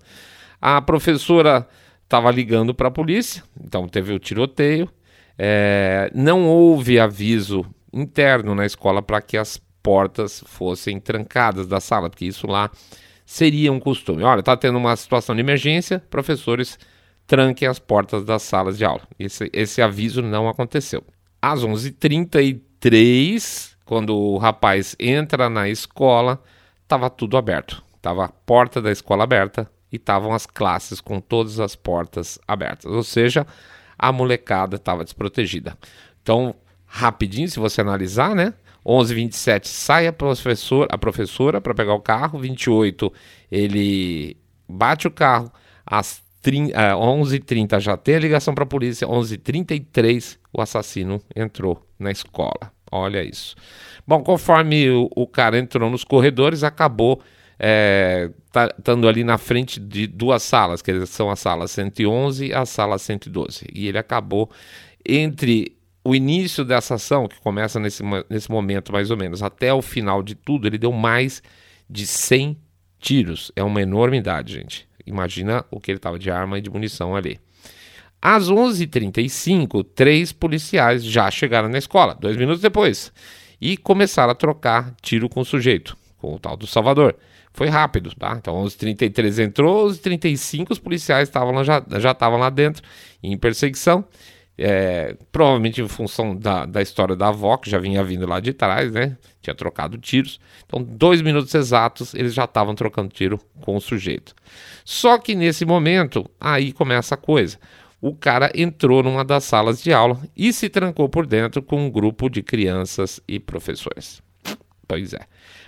A 0.59 0.81
professora 0.81 1.67
estava 2.03 2.31
ligando 2.31 2.73
para 2.73 2.87
a 2.87 2.91
polícia, 2.91 3.43
então 3.63 3.87
teve 3.87 4.13
o 4.13 4.19
tiroteio. 4.19 4.89
É, 5.37 6.09
não 6.15 6.47
houve 6.47 6.99
aviso 6.99 7.65
interno 7.93 8.55
na 8.55 8.65
escola 8.65 9.01
para 9.01 9.21
que 9.21 9.37
as 9.37 9.61
portas 9.83 10.43
fossem 10.47 10.99
trancadas 10.99 11.67
da 11.67 11.79
sala, 11.79 12.09
porque 12.09 12.25
isso 12.25 12.47
lá 12.47 12.71
seria 13.23 13.71
um 13.71 13.79
costume. 13.79 14.23
Olha, 14.23 14.39
está 14.39 14.57
tendo 14.57 14.79
uma 14.79 14.95
situação 14.95 15.35
de 15.35 15.41
emergência, 15.41 16.01
professores 16.09 16.79
tranquem 17.27 17.67
as 17.67 17.79
portas 17.79 18.23
das 18.23 18.43
salas 18.43 18.77
de 18.77 18.85
aula. 18.85 19.01
Esse, 19.17 19.49
esse 19.53 19.81
aviso 19.81 20.21
não 20.21 20.47
aconteceu. 20.47 21.03
Às 21.41 21.63
11h33, 21.63 23.75
quando 23.85 24.15
o 24.15 24.37
rapaz 24.37 24.95
entra 24.99 25.49
na 25.49 25.69
escola, 25.69 26.41
estava 26.83 27.09
tudo 27.09 27.37
aberto. 27.37 27.83
Estava 27.95 28.25
a 28.25 28.29
porta 28.29 28.81
da 28.81 28.91
escola 28.91 29.23
aberta 29.23 29.69
e 29.91 29.95
estavam 29.95 30.33
as 30.33 30.45
classes 30.45 31.01
com 31.01 31.19
todas 31.19 31.59
as 31.59 31.75
portas 31.75 32.37
abertas. 32.47 32.91
Ou 32.91 33.03
seja, 33.03 33.45
a 33.97 34.11
molecada 34.11 34.75
estava 34.75 35.03
desprotegida. 35.03 35.77
Então, 36.21 36.55
rapidinho, 36.85 37.49
se 37.49 37.59
você 37.59 37.81
analisar, 37.81 38.35
né? 38.35 38.53
11:27 38.85 39.67
sai 39.67 40.05
a 40.05 40.13
professora, 40.13 40.87
a 40.91 40.97
professora 40.97 41.59
para 41.59 41.73
pegar 41.73 41.95
o 41.95 42.01
carro, 42.01 42.37
28 42.37 43.11
ele 43.51 44.37
bate 44.67 45.07
o 45.07 45.11
carro, 45.11 45.51
às 45.85 46.24
11h30 46.51 47.79
já 47.79 47.97
tem 47.97 48.15
a 48.15 48.19
ligação 48.19 48.53
para 48.53 48.63
a 48.63 48.67
polícia, 48.67 49.07
11h33 49.07 50.37
o 50.53 50.61
assassino 50.61 51.21
entrou 51.35 51.85
na 51.99 52.11
escola. 52.11 52.71
Olha 52.91 53.23
isso. 53.23 53.55
Bom, 54.07 54.23
conforme 54.23 54.89
o, 54.89 55.09
o 55.15 55.27
cara 55.27 55.57
entrou 55.57 55.89
nos 55.89 56.03
corredores, 56.03 56.63
acabou 56.63 57.21
é, 57.59 58.29
estando 58.77 59.07
ali 59.07 59.23
na 59.23 59.37
frente 59.37 59.79
de 59.79 60.07
duas 60.07 60.43
salas, 60.43 60.81
que 60.81 61.05
são 61.05 61.29
a 61.29 61.35
sala 61.35 61.67
111 61.67 62.47
e 62.47 62.53
a 62.53 62.65
sala 62.65 62.97
112. 62.97 63.67
E 63.73 63.87
ele 63.87 63.97
acabou 63.97 64.49
entre 65.05 65.75
o 66.03 66.13
início 66.13 66.63
dessa 66.63 66.95
ação, 66.95 67.27
que 67.27 67.39
começa 67.41 67.79
nesse, 67.79 68.03
nesse 68.29 68.51
momento 68.51 68.93
mais 68.93 69.09
ou 69.09 69.17
menos, 69.17 69.41
até 69.41 69.73
o 69.73 69.81
final 69.81 70.21
de 70.21 70.35
tudo, 70.35 70.67
ele 70.67 70.77
deu 70.77 70.91
mais 70.91 71.41
de 71.89 72.05
100 72.05 72.57
tiros. 72.99 73.51
É 73.55 73.63
uma 73.63 73.81
enormidade, 73.81 74.53
gente. 74.53 74.87
Imagina 75.05 75.65
o 75.69 75.79
que 75.79 75.91
ele 75.91 75.97
estava 75.97 76.17
de 76.17 76.31
arma 76.31 76.57
e 76.57 76.61
de 76.61 76.69
munição 76.69 77.15
ali. 77.15 77.39
Às 78.21 78.49
11h35, 78.49 79.85
três 79.93 80.31
policiais 80.31 81.03
já 81.03 81.29
chegaram 81.29 81.69
na 81.69 81.77
escola, 81.77 82.17
dois 82.19 82.35
minutos 82.35 82.61
depois, 82.61 83.11
e 83.61 83.77
começaram 83.77 84.31
a 84.31 84.35
trocar 84.35 84.95
tiro 85.01 85.29
com 85.29 85.41
o 85.41 85.45
sujeito, 85.45 85.95
com 86.17 86.33
o 86.33 86.39
tal 86.39 86.57
do 86.57 86.65
Salvador. 86.65 87.15
Foi 87.53 87.69
rápido, 87.69 88.13
tá? 88.15 88.35
Então, 88.37 88.55
11h33 88.63 89.43
entrou, 89.43 89.87
11h35 89.87 90.71
os 90.71 90.79
policiais 90.79 91.31
lá, 91.33 91.63
já 91.99 92.11
estavam 92.11 92.37
lá 92.37 92.49
dentro, 92.49 92.83
em 93.23 93.37
perseguição. 93.37 94.03
É, 94.57 95.17
provavelmente 95.31 95.81
em 95.81 95.87
função 95.87 96.33
da, 96.33 96.65
da 96.65 96.81
história 96.81 97.15
da 97.15 97.27
avó, 97.27 97.57
que 97.57 97.69
já 97.69 97.77
vinha 97.77 98.03
vindo 98.03 98.25
lá 98.25 98.39
de 98.39 98.53
trás, 98.53 98.91
né? 98.91 99.17
Tinha 99.41 99.53
trocado 99.53 99.97
tiros. 99.97 100.39
Então, 100.65 100.81
dois 100.81 101.21
minutos 101.21 101.53
exatos, 101.53 102.13
eles 102.13 102.33
já 102.33 102.45
estavam 102.45 102.73
trocando 102.73 103.09
tiro 103.09 103.39
com 103.61 103.75
o 103.75 103.81
sujeito. 103.81 104.33
Só 104.85 105.17
que 105.17 105.35
nesse 105.35 105.65
momento, 105.65 106.29
aí 106.39 106.71
começa 106.71 107.15
a 107.15 107.17
coisa. 107.17 107.59
O 108.01 108.15
cara 108.15 108.51
entrou 108.53 109.01
numa 109.03 109.25
das 109.25 109.43
salas 109.43 109.81
de 109.81 109.91
aula 109.91 110.19
e 110.37 110.53
se 110.53 110.69
trancou 110.69 111.09
por 111.09 111.25
dentro 111.25 111.61
com 111.61 111.85
um 111.85 111.89
grupo 111.89 112.29
de 112.29 112.43
crianças 112.43 113.19
e 113.27 113.39
professores. 113.39 114.21
Pois 114.87 115.13
é. 115.13 115.21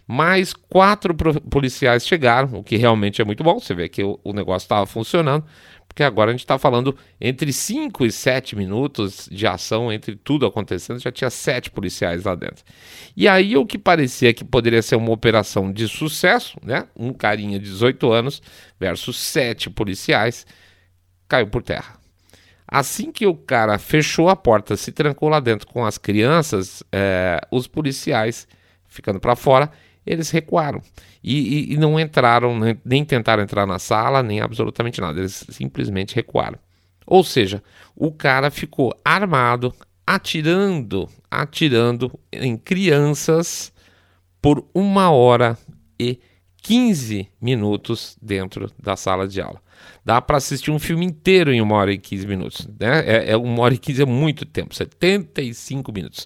Mais 0.06 0.54
quatro 0.54 1.14
policiais 1.50 2.08
chegaram, 2.08 2.60
o 2.60 2.64
que 2.64 2.78
realmente 2.78 3.22
é 3.22 3.26
muito 3.26 3.44
bom. 3.44 3.60
Você 3.60 3.74
vê 3.74 3.90
que 3.90 4.04
o, 4.04 4.20
o 4.24 4.32
negócio 4.32 4.66
estava 4.66 4.86
funcionando 4.86 5.44
porque 5.98 6.04
agora 6.04 6.30
a 6.30 6.32
gente 6.32 6.42
está 6.42 6.60
falando 6.60 6.96
entre 7.20 7.52
5 7.52 8.06
e 8.06 8.12
7 8.12 8.56
minutos 8.56 9.28
de 9.32 9.48
ação, 9.48 9.92
entre 9.92 10.16
tudo 10.16 10.46
acontecendo, 10.46 11.00
já 11.00 11.12
tinha 11.12 11.32
sete 11.32 11.72
policiais 11.72 12.24
lá 12.24 12.36
dentro. 12.36 12.64
E 13.16 13.28
aí 13.28 13.58
o 13.58 13.66
que 13.66 13.80
parecia 13.80 14.32
que 14.32 14.46
poderia 14.46 14.84
ser 14.84 14.96
uma 14.96 15.10
operação 15.12 15.74
de 15.74 15.88
sucesso, 15.88 16.56
né? 16.64 16.88
Um 16.96 17.12
carinha 17.12 17.58
de 17.58 17.66
18 17.66 18.12
anos 18.12 18.44
versus 18.80 19.18
sete 19.18 19.72
policiais, 19.72 20.46
caiu 21.28 21.48
por 21.48 21.64
terra. 21.64 21.96
Assim 22.68 23.12
que 23.12 23.26
o 23.26 23.34
cara 23.34 23.80
fechou 23.80 24.30
a 24.30 24.36
porta, 24.36 24.78
se 24.78 24.92
trancou 24.92 25.30
lá 25.30 25.40
dentro 25.40 25.66
com 25.66 25.84
as 25.84 25.98
crianças, 25.98 26.84
é, 26.92 27.42
os 27.50 27.66
policiais 27.66 28.48
ficando 28.86 29.20
para 29.20 29.36
fora, 29.36 29.72
eles 30.08 30.30
recuaram 30.32 30.82
e, 31.24 31.72
e, 31.72 31.74
e 31.74 31.78
não 31.78 32.00
entraram, 32.00 32.58
nem, 32.58 32.80
nem 32.84 33.06
tentaram 33.06 33.44
entrar 33.44 33.68
na 33.68 33.78
sala, 33.78 34.24
nem 34.24 34.40
absolutamente 34.40 35.02
nada. 35.02 35.20
Eles 35.20 35.46
simplesmente 35.50 36.16
recuaram. 36.16 36.58
Ou 37.06 37.24
seja, 37.24 37.62
o 37.96 38.12
cara 38.12 38.50
ficou 38.50 38.98
armado, 39.04 39.74
atirando, 40.06 41.10
atirando 41.30 42.18
em 42.32 42.58
crianças 42.58 43.72
por 44.42 44.66
uma 44.74 45.12
hora 45.12 45.58
e 46.00 46.20
15 46.62 47.30
minutos 47.42 48.18
dentro 48.22 48.72
da 48.82 48.96
sala 48.96 49.28
de 49.28 49.42
aula. 49.42 49.62
Dá 50.08 50.22
para 50.22 50.38
assistir 50.38 50.72
um 50.72 50.80
filme 50.80 51.06
inteiro 51.06 51.52
em 51.52 51.60
uma 51.60 51.76
hora 51.76 51.92
e 51.92 51.98
15 51.98 52.28
minutos. 52.28 52.70
Né? 52.80 53.04
É, 53.06 53.32
é 53.32 53.36
uma 53.36 53.62
hora 53.62 53.74
e 53.74 53.78
15 53.78 54.04
é 54.04 54.06
muito 54.06 54.46
tempo, 54.46 54.74
75 54.74 55.92
minutos. 55.92 56.26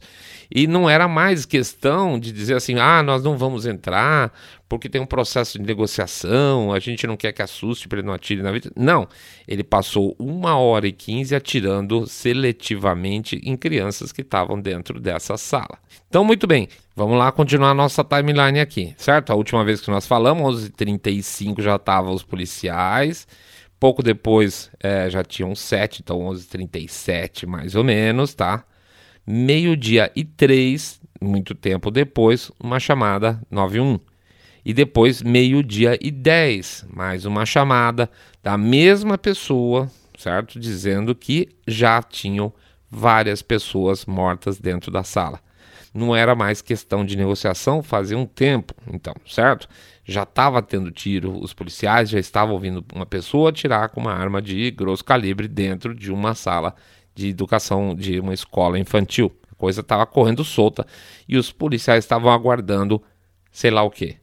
E 0.52 0.68
não 0.68 0.88
era 0.88 1.08
mais 1.08 1.48
questão 1.48 2.20
de 2.20 2.32
dizer 2.32 2.54
assim, 2.54 2.78
ah, 2.78 3.02
nós 3.02 3.24
não 3.24 3.36
vamos 3.40 3.66
entrar 3.66 4.32
porque 4.70 4.88
tem 4.88 5.02
um 5.02 5.06
processo 5.08 5.58
de 5.58 5.66
negociação, 5.66 6.72
a 6.72 6.78
gente 6.78 7.08
não 7.08 7.18
quer 7.18 7.34
que 7.34 7.42
assuste 7.42 7.88
para 7.88 7.98
ele 7.98 8.08
não 8.08 8.14
atire 8.14 8.44
na 8.44 8.52
vida. 8.52 8.72
Não, 8.78 9.08
ele 9.48 9.64
passou 9.64 10.16
uma 10.20 10.56
hora 10.58 10.88
e 10.88 10.92
quinze 10.92 11.36
atirando 11.36 12.06
seletivamente 12.06 13.42
em 13.44 13.58
crianças 13.58 14.12
que 14.12 14.22
estavam 14.22 14.62
dentro 14.62 15.00
dessa 15.00 15.38
sala. 15.38 15.80
Então, 16.08 16.24
muito 16.24 16.46
bem, 16.46 16.70
vamos 16.96 17.18
lá 17.18 17.32
continuar 17.32 17.72
a 17.72 17.74
nossa 17.74 18.04
timeline 18.04 18.60
aqui, 18.60 18.94
certo? 18.96 19.32
A 19.32 19.36
última 19.36 19.66
vez 19.66 19.82
que 19.82 19.90
nós 19.90 20.06
falamos, 20.06 20.70
11h35 20.70 21.62
já 21.62 21.78
estavam 21.78 22.14
os 22.14 22.22
policiais, 22.22 23.28
pouco 23.82 24.04
depois 24.04 24.70
é, 24.80 25.10
já 25.10 25.24
tinham 25.24 25.56
sete, 25.56 26.04
então 26.04 26.20
11h37 26.20 27.48
mais 27.48 27.74
ou 27.74 27.84
menos, 27.84 28.36
tá? 28.36 28.64
Meio-dia 29.26 30.12
e 30.16 30.24
três, 30.24 31.02
muito 31.20 31.56
tempo 31.56 31.90
depois, 31.90 32.52
uma 32.60 32.80
chamada 32.80 33.42
91 33.50 34.00
e 34.64 34.72
depois 34.72 35.24
meio-dia 35.24 35.98
e 36.00 36.12
10, 36.12 36.86
mais 36.94 37.26
uma 37.26 37.44
chamada 37.44 38.08
da 38.44 38.56
mesma 38.56 39.18
pessoa, 39.18 39.90
certo? 40.16 40.60
Dizendo 40.60 41.16
que 41.16 41.50
já 41.68 42.04
tinham 42.04 42.54
várias 42.88 43.42
pessoas 43.42 44.06
mortas 44.06 44.60
dentro 44.60 44.92
da 44.92 45.04
sala. 45.04 45.40
Não 45.92 46.16
era 46.16 46.36
mais 46.36 46.62
questão 46.62 47.04
de 47.04 47.18
negociação, 47.18 47.82
fazia 47.82 48.18
um 48.18 48.28
tempo, 48.28 48.76
então, 48.94 49.16
certo? 49.26 49.68
Já 50.12 50.24
estava 50.24 50.62
tendo 50.62 50.92
tiro, 50.92 51.42
os 51.42 51.54
policiais 51.54 52.10
já 52.10 52.20
estavam 52.20 52.54
ouvindo 52.54 52.84
uma 52.94 53.06
pessoa 53.06 53.50
atirar 53.50 53.90
com 53.90 54.02
uma 54.02 54.14
arma 54.14 54.42
de 54.42 54.70
grosso 54.72 55.06
calibre 55.06 55.48
dentro 55.48 55.96
de 55.96 56.12
uma 56.12 56.36
sala 56.36 56.76
de 57.16 57.30
educação 57.30 57.96
de 57.96 58.20
uma 58.20 58.34
escola 58.34 58.78
infantil. 58.78 59.32
A 59.52 59.56
coisa 59.56 59.82
estava 59.82 60.06
correndo 60.06 60.44
solta 60.44 60.86
e 61.28 61.38
os 61.38 61.52
policiais 61.52 62.04
estavam 62.04 62.32
aguardando 62.32 63.02
sei 63.52 63.72
lá 63.72 63.84
o 63.84 63.90
que 63.90 64.18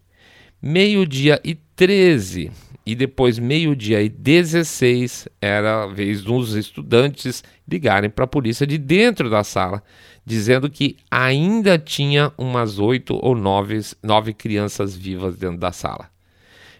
meio-dia 0.61 1.41
e 1.45 1.55
13 1.55 2.51
e 2.85 2.95
depois 2.95 3.39
meio-dia 3.39 4.03
e 4.03 4.09
16 4.09 5.29
era 5.41 5.85
a 5.85 5.87
vez 5.87 6.23
dos 6.23 6.55
estudantes 6.55 7.45
ligarem 7.67 8.11
para 8.11 8.25
a 8.25 8.29
polícia 8.29 8.67
de 8.67 8.79
dentro 8.79 9.29
da 9.29 9.45
sala, 9.45 9.83
dizendo 10.29 10.69
que 10.69 10.97
ainda 11.11 11.79
tinha 11.79 12.33
umas 12.37 12.79
oito 12.79 13.19
ou 13.23 13.35
nove, 13.35 13.81
nove 14.03 14.35
crianças 14.35 14.95
vivas 14.95 15.37
dentro 15.37 15.59
da 15.59 15.73
sala. 15.73 16.11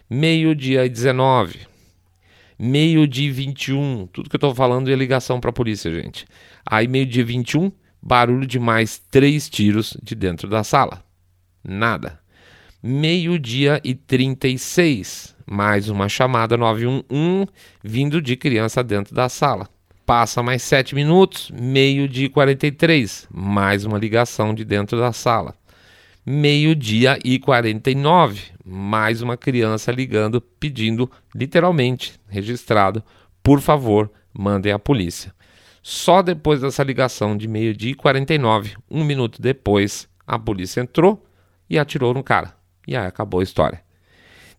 Meio-dia 0.09 0.85
e 0.85 0.89
19, 0.89 1.59
meio-dia 2.57 3.27
e 3.27 3.31
21, 3.31 4.07
tudo 4.13 4.29
que 4.29 4.35
eu 4.35 4.37
estou 4.37 4.53
falando 4.53 4.89
é 4.89 4.95
ligação 4.95 5.39
para 5.39 5.49
a 5.49 5.53
polícia, 5.53 5.91
gente. 5.91 6.25
Aí 6.65 6.87
meio-dia 6.87 7.21
e 7.21 7.25
21, 7.25 7.71
barulho 8.01 8.45
de 8.45 8.59
mais 8.59 8.99
três 9.09 9.49
tiros 9.49 9.97
de 10.01 10.13
dentro 10.15 10.47
da 10.47 10.63
sala. 10.63 11.03
Nada 11.63 12.19
meio-dia 12.81 13.81
e 13.83 13.93
36. 13.93 15.35
Mais 15.45 15.89
uma 15.89 16.07
chamada 16.07 16.55
911 16.55 17.47
vindo 17.83 18.21
de 18.21 18.35
criança 18.35 18.83
dentro 18.83 19.13
da 19.13 19.27
sala. 19.27 19.67
Passa 20.09 20.41
mais 20.41 20.63
7 20.63 20.95
minutos, 20.95 21.51
meio-dia 21.51 22.25
e 22.25 22.29
43. 22.29 23.27
Mais 23.31 23.85
uma 23.85 23.95
ligação 23.95 24.55
de 24.55 24.65
dentro 24.65 24.97
da 24.97 25.13
sala. 25.13 25.53
Meio-dia 26.25 27.19
e 27.23 27.37
49. 27.37 28.41
Mais 28.65 29.21
uma 29.21 29.37
criança 29.37 29.91
ligando, 29.91 30.41
pedindo, 30.41 31.11
literalmente, 31.35 32.19
registrado, 32.27 33.03
por 33.43 33.61
favor, 33.61 34.11
mandem 34.33 34.71
a 34.71 34.79
polícia. 34.79 35.31
Só 35.83 36.23
depois 36.23 36.61
dessa 36.61 36.81
ligação 36.81 37.37
de 37.37 37.47
meio-dia 37.47 37.91
e 37.91 37.93
49, 37.93 38.77
um 38.89 39.03
minuto 39.03 39.39
depois, 39.39 40.09
a 40.25 40.39
polícia 40.39 40.81
entrou 40.81 41.23
e 41.69 41.77
atirou 41.77 42.15
no 42.15 42.23
cara. 42.23 42.55
E 42.87 42.97
aí 42.97 43.05
acabou 43.05 43.41
a 43.41 43.43
história. 43.43 43.87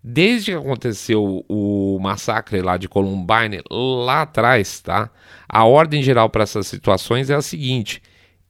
Desde 0.02 0.52
que 0.52 0.57
aconteceu 0.57 1.45
o 1.47 1.99
massacre 2.00 2.62
lá 2.62 2.76
de 2.78 2.88
Columbine, 2.88 3.62
lá 3.71 4.23
atrás, 4.23 4.80
tá? 4.80 5.11
A 5.49 5.64
ordem 5.64 6.02
geral 6.02 6.30
para 6.30 6.42
essas 6.42 6.66
situações 6.66 7.28
é 7.28 7.35
a 7.35 7.42
seguinte: 7.42 8.02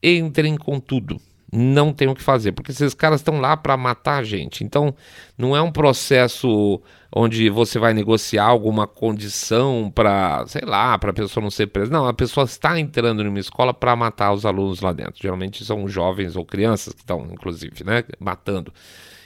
entrem 0.03 0.57
com 0.57 0.79
tudo. 0.79 1.21
Não 1.53 1.93
tem 1.93 2.07
o 2.07 2.15
que 2.15 2.23
fazer, 2.23 2.53
porque 2.53 2.71
esses 2.71 2.95
caras 2.95 3.19
estão 3.21 3.41
lá 3.41 3.57
para 3.57 3.77
matar 3.77 4.19
a 4.19 4.23
gente. 4.23 4.63
Então, 4.63 4.95
não 5.37 5.57
é 5.57 5.61
um 5.61 5.73
processo 5.73 6.81
onde 7.13 7.51
você 7.51 7.77
vai 7.77 7.93
negociar 7.93 8.45
alguma 8.45 8.87
condição 8.87 9.91
para, 9.93 10.47
sei 10.47 10.63
lá, 10.63 10.97
para 10.97 11.11
a 11.11 11.13
pessoa 11.13 11.43
não 11.43 11.51
ser 11.51 11.67
presa. 11.67 11.91
Não, 11.91 12.07
a 12.07 12.15
pessoa 12.15 12.45
está 12.45 12.79
entrando 12.79 13.25
numa 13.25 13.41
escola 13.41 13.75
para 13.75 13.97
matar 13.97 14.33
os 14.33 14.47
alunos 14.47 14.81
lá 14.81 14.93
dentro. 14.93 15.21
Geralmente 15.21 15.65
são 15.65 15.89
jovens 15.89 16.37
ou 16.37 16.45
crianças 16.45 16.95
que 16.95 17.01
estão, 17.01 17.27
inclusive, 17.33 17.83
né, 17.83 18.05
matando. 18.21 18.73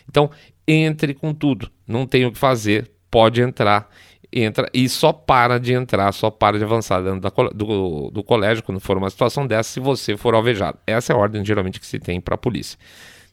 Então, 0.09 0.31
entre 0.67 1.15
com 1.15 1.35
tudo. 1.35 1.71
Não 1.87 2.07
tem 2.07 2.25
o 2.25 2.33
que 2.33 2.39
fazer. 2.39 2.91
pode 3.11 3.41
entrar 3.41 3.89
entra 4.35 4.69
e 4.75 4.89
só 4.89 5.13
para 5.13 5.61
de 5.61 5.73
entrar, 5.73 6.11
só 6.13 6.29
para 6.29 6.59
de 6.59 6.65
avançar 6.65 7.01
dentro 7.01 7.21
da, 7.21 7.31
do, 7.55 8.11
do 8.11 8.25
colégio 8.25 8.65
quando 8.65 8.81
for 8.81 8.99
uma 8.99 9.09
situação 9.09 9.47
dessa, 9.47 9.71
se 9.71 9.81
você 9.81 10.17
for 10.17 10.35
alvejado. 10.35 10.79
Essa 10.87 11.13
é 11.13 11.17
a 11.17 11.19
ordem 11.19 11.45
geralmente 11.45 11.79
que 11.79 11.87
se 11.87 12.01
tem 12.01 12.21
para 12.21 12.35
a 12.35 12.39
polícia. 12.39 12.77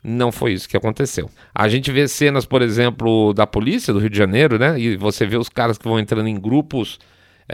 Não 0.03 0.31
foi 0.31 0.53
isso 0.53 0.69
que 0.69 0.77
aconteceu. 0.77 1.29
A 1.53 1.67
gente 1.67 1.91
vê 1.91 2.07
cenas, 2.07 2.45
por 2.45 2.61
exemplo, 2.61 3.33
da 3.33 3.45
polícia 3.47 3.93
do 3.93 3.99
Rio 3.99 4.09
de 4.09 4.17
Janeiro, 4.17 4.57
né? 4.57 4.79
E 4.79 4.95
você 4.95 5.25
vê 5.25 5.37
os 5.37 5.49
caras 5.49 5.77
que 5.77 5.87
vão 5.87 5.99
entrando 5.99 6.27
em 6.27 6.39
grupos 6.39 6.99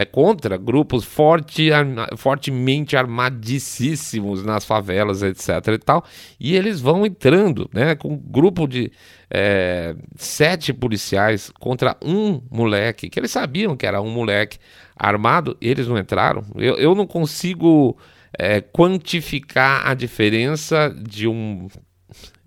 é 0.00 0.04
contra 0.04 0.56
grupos 0.56 1.04
forte, 1.04 1.70
fortemente 2.16 2.96
armadíssimos 2.96 4.44
nas 4.44 4.64
favelas, 4.64 5.24
etc. 5.24 5.48
e 5.74 5.78
tal. 5.78 6.04
E 6.38 6.54
eles 6.54 6.80
vão 6.80 7.04
entrando, 7.04 7.68
né? 7.74 7.96
Com 7.96 8.12
um 8.12 8.16
grupo 8.16 8.68
de 8.68 8.92
é, 9.28 9.96
sete 10.14 10.72
policiais 10.72 11.50
contra 11.58 11.96
um 12.00 12.40
moleque, 12.48 13.10
que 13.10 13.18
eles 13.18 13.32
sabiam 13.32 13.76
que 13.76 13.86
era 13.86 14.00
um 14.00 14.08
moleque 14.08 14.60
armado, 14.94 15.56
eles 15.60 15.88
não 15.88 15.98
entraram. 15.98 16.44
Eu, 16.54 16.76
eu 16.76 16.94
não 16.94 17.04
consigo 17.04 17.98
é, 18.38 18.60
quantificar 18.60 19.84
a 19.84 19.94
diferença 19.94 20.94
de 20.96 21.26
um 21.26 21.66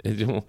de, 0.04 0.26
um, 0.26 0.42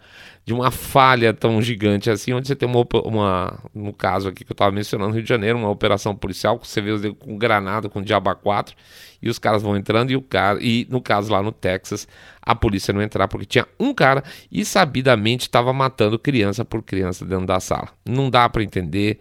de 0.45 0.53
uma 0.53 0.71
falha 0.73 1.33
tão 1.33 1.63
gigante 1.63 2.11
assim, 2.11 2.33
onde 2.33 2.49
você 2.49 2.57
tem 2.57 2.69
uma, 2.69 2.85
uma 3.05 3.61
no 3.73 3.93
caso 3.93 4.29
aqui 4.29 4.45
que 4.45 4.51
eu 4.51 4.55
estava 4.55 4.73
mencionando, 4.73 5.11
no 5.11 5.15
Rio 5.15 5.23
de 5.23 5.29
Janeiro, 5.29 5.57
uma 5.57 5.71
operação 5.71 6.17
policial, 6.17 6.59
que 6.59 6.67
você 6.67 6.81
vê 6.81 6.91
os 6.91 7.03
com 7.19 7.39
granada, 7.39 7.89
com 7.89 8.03
diaba 8.03 8.35
4, 8.35 8.75
e 9.23 9.31
os 9.31 9.39
caras 9.39 9.63
vão 9.63 9.77
entrando, 9.77 10.11
e 10.11 10.17
o 10.17 10.23
cara, 10.23 10.59
e 10.61 10.87
no 10.91 11.01
caso 11.01 11.31
lá 11.31 11.41
no 11.43 11.53
Texas, 11.53 12.09
a 12.41 12.57
polícia 12.57 12.93
não 12.93 13.01
entrar, 13.01 13.29
porque 13.29 13.47
tinha 13.47 13.67
um 13.79 13.95
cara 13.95 14.25
e 14.51 14.65
sabidamente 14.65 15.43
estava 15.43 15.73
matando 15.73 16.19
criança 16.19 16.65
por 16.65 16.83
criança 16.83 17.25
dentro 17.25 17.47
da 17.47 17.61
sala. 17.61 17.91
Não 18.05 18.29
dá 18.29 18.49
para 18.49 18.65
entender 18.65 19.21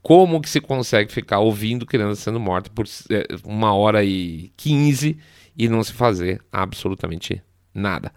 como 0.00 0.40
que 0.40 0.48
se 0.48 0.60
consegue 0.60 1.12
ficar 1.12 1.40
ouvindo 1.40 1.86
criança 1.86 2.22
sendo 2.22 2.38
morta 2.38 2.70
por 2.70 2.86
é, 3.10 3.26
uma 3.44 3.74
hora 3.74 4.04
e 4.04 4.52
quinze 4.56 5.18
e 5.56 5.68
não 5.68 5.82
se 5.82 5.92
fazer 5.92 6.40
absolutamente 6.52 7.42
nada. 7.74 8.12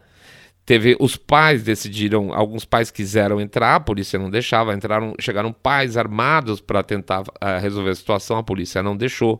Teve 0.65 0.97
os 0.99 1.15
pais 1.15 1.61
decidiram, 1.61 2.33
alguns 2.33 2.65
pais 2.65 2.89
quiseram 2.89 3.39
entrar, 3.39 3.75
a 3.75 3.79
polícia 3.79 4.17
não 4.17 4.31
deixava, 4.31 4.73
entraram, 4.73 5.13
chegaram 5.19 5.53
pais 5.53 5.95
armados 5.95 6.59
para 6.59 6.81
tentar 6.81 7.21
uh, 7.21 7.61
resolver 7.61 7.91
a 7.91 7.95
situação, 7.95 8.37
a 8.37 8.43
polícia 8.43 8.81
não 8.81 8.97
deixou. 8.97 9.39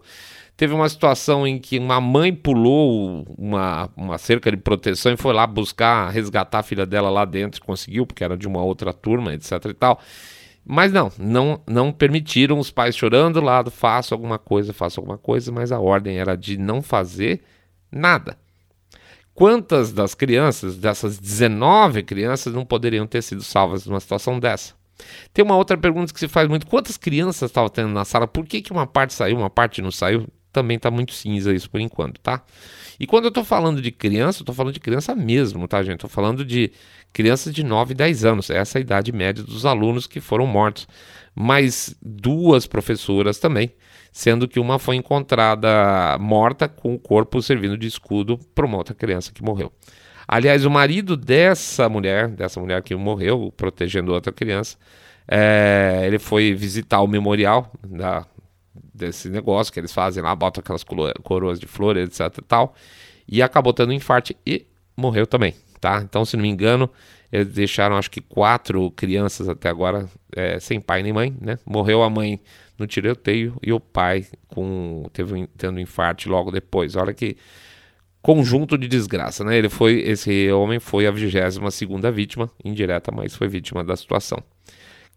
Teve 0.56 0.74
uma 0.74 0.88
situação 0.88 1.46
em 1.48 1.58
que 1.58 1.80
uma 1.80 2.00
mãe 2.00 2.32
pulou 2.32 3.26
uma, 3.38 3.90
uma 3.98 4.18
cerca 4.20 4.52
de 4.52 4.58
proteção 4.58 5.14
e 5.14 5.18
foi 5.18 5.34
lá 5.34 5.48
buscar 5.48 6.10
resgatar 6.12 6.60
a 6.60 6.64
filha 6.64 6.86
dela 6.86 7.10
lá 7.10 7.26
dentro, 7.26 7.60
conseguiu, 7.60 8.06
porque 8.06 8.24
era 8.24 8.38
de 8.38 8.48
uma 8.48 8.64
outra 8.64 8.94
turma, 8.94 9.34
etc 9.34 9.66
e 9.66 9.74
tal. 9.74 10.00
Mas 10.64 10.94
não, 10.94 11.12
não, 11.18 11.62
não 11.68 11.92
permitiram 11.92 12.60
os 12.60 12.70
pais 12.70 12.96
chorando 12.96 13.42
lá, 13.42 13.64
faça 13.66 14.14
alguma 14.14 14.38
coisa, 14.38 14.74
faça 14.74 15.00
alguma 15.00 15.18
coisa, 15.18 15.52
mas 15.52 15.72
a 15.72 15.80
ordem 15.80 16.20
era 16.20 16.38
de 16.38 16.56
não 16.56 16.84
fazer 16.84 17.42
nada. 17.92 18.38
Quantas 19.36 19.92
das 19.92 20.16
crianças, 20.16 20.78
dessas 20.78 21.20
19 21.20 22.04
crianças, 22.04 22.54
não 22.54 22.66
poderiam 22.66 23.06
ter 23.06 23.22
sido 23.22 23.44
salvas 23.44 23.86
numa 23.86 24.00
situação 24.00 24.40
dessa? 24.40 24.74
Tem 25.34 25.44
uma 25.44 25.58
outra 25.58 25.78
pergunta 25.78 26.14
que 26.14 26.20
se 26.20 26.30
faz 26.30 26.48
muito: 26.48 26.66
quantas 26.66 26.96
crianças 26.96 27.52
estavam 27.52 27.70
tendo 27.70 27.90
na 27.90 28.06
sala? 28.06 28.28
Por 28.30 28.46
que, 28.46 28.62
que 28.62 28.72
uma 28.72 28.88
parte 28.88 29.14
saiu, 29.14 29.36
uma 29.38 29.50
parte 29.50 29.82
não 29.82 29.92
saiu? 29.92 30.26
Também 30.54 30.78
está 30.78 30.90
muito 30.90 31.14
cinza 31.14 31.54
isso 31.54 31.70
por 31.70 31.82
enquanto, 31.82 32.18
tá? 32.22 32.42
E 33.00 33.06
quando 33.06 33.26
eu 33.26 33.30
estou 33.30 33.44
falando 33.44 33.82
de 33.82 33.92
criança, 33.92 34.40
eu 34.40 34.44
estou 34.44 34.56
falando 34.56 34.74
de 34.74 34.80
criança 34.80 35.16
mesmo, 35.16 35.68
tá, 35.68 35.82
gente? 35.84 35.96
Estou 35.96 36.10
falando 36.10 36.46
de 36.46 36.72
crianças 37.12 37.54
de 37.54 37.64
9 37.64 37.94
e 37.94 37.96
10 37.96 38.26
anos. 38.26 38.50
Essa 38.50 38.78
é 38.78 38.80
a 38.80 38.82
idade 38.82 39.12
média 39.12 39.44
dos 39.44 39.66
alunos 39.66 40.08
que 40.08 40.20
foram 40.20 40.48
mortos. 40.48 40.88
Mas 41.34 41.96
duas 42.02 42.66
professoras 42.66 43.38
também 43.40 43.72
sendo 44.16 44.48
que 44.48 44.62
uma 44.62 44.80
foi 44.80 44.96
encontrada 44.96 46.18
morta 46.22 46.70
com 46.70 46.96
o 46.96 46.98
corpo 46.98 47.42
servindo 47.42 47.78
de 47.78 47.86
escudo 47.86 48.40
para 48.56 48.66
uma 48.66 48.78
outra 48.78 48.96
criança 48.96 49.30
que 49.34 49.44
morreu. 49.44 49.70
Aliás, 50.26 50.64
o 50.64 50.72
marido 50.72 51.18
dessa 51.18 51.90
mulher, 51.90 52.30
dessa 52.30 52.58
mulher 52.62 52.82
que 52.82 52.96
morreu 52.96 53.54
protegendo 53.58 54.14
outra 54.14 54.32
criança, 54.32 54.78
é, 55.28 56.04
ele 56.06 56.18
foi 56.18 56.54
visitar 56.54 57.02
o 57.02 57.08
memorial 57.08 57.70
da, 57.86 58.26
desse 58.94 59.30
negócio 59.30 59.72
que 59.72 59.80
eles 59.80 59.94
fazem 59.94 60.24
lá, 60.24 60.36
botam 60.36 60.62
aquelas 60.62 60.84
coroas 61.24 61.60
de 61.60 61.68
flores, 61.68 62.20
etc 62.20 62.38
e 62.38 62.42
tal, 62.42 62.76
e 63.28 63.42
acabou 63.42 63.74
tendo 63.74 63.90
um 63.90 63.94
infarto 63.94 64.34
e 64.46 64.66
morreu 64.96 65.26
também, 65.26 65.54
tá? 65.80 66.02
Então, 66.02 66.24
se 66.26 66.36
não 66.36 66.44
me 66.44 66.50
engano, 66.50 66.90
eles 67.32 67.48
deixaram 67.50 67.98
acho 67.98 68.10
que 68.10 68.22
quatro 68.22 68.92
crianças 68.92 69.50
até 69.50 69.70
agora 69.70 70.08
é, 70.36 70.60
sem 70.60 70.80
pai 70.80 71.04
nem 71.04 71.12
mãe, 71.12 71.36
né? 71.42 71.58
Morreu 71.66 72.04
a 72.04 72.10
mãe 72.10 72.40
no 72.78 72.86
tiroteio 72.86 73.58
e 73.62 73.74
o 73.74 73.80
pai 73.80 74.26
com 74.48 75.06
teve 75.12 75.48
tendo 75.58 75.78
um 75.78 75.80
infarto 75.80 76.30
logo 76.30 76.52
depois. 76.52 76.96
Olha 76.96 77.14
que 77.14 77.38
conjunto 78.22 78.78
de 78.78 78.88
desgraça, 78.88 79.44
né? 79.44 79.58
Ele 79.58 79.70
foi 79.70 80.00
esse 80.00 80.52
homem 80.52 80.80
foi 80.80 81.06
a 81.06 81.12
22 81.12 81.74
segunda 81.74 82.12
vítima 82.12 82.50
indireta, 82.64 83.12
mas 83.12 83.36
foi 83.36 83.48
vítima 83.48 83.84
da 83.84 83.96
situação. 83.96 84.42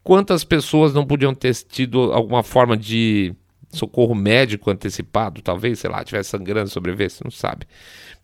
Quantas 0.03 0.43
pessoas 0.43 0.93
não 0.93 1.05
podiam 1.05 1.33
ter 1.33 1.53
tido 1.55 2.13
alguma 2.13 2.43
forma 2.43 2.77
de 2.77 3.33
socorro 3.71 4.15
médico 4.15 4.69
antecipado, 4.69 5.41
talvez, 5.41 5.79
sei 5.79 5.89
lá, 5.89 6.03
tivesse 6.03 6.29
sangrando, 6.29 6.69
sobrevivesse, 6.69 7.23
não 7.23 7.31
sabe. 7.31 7.67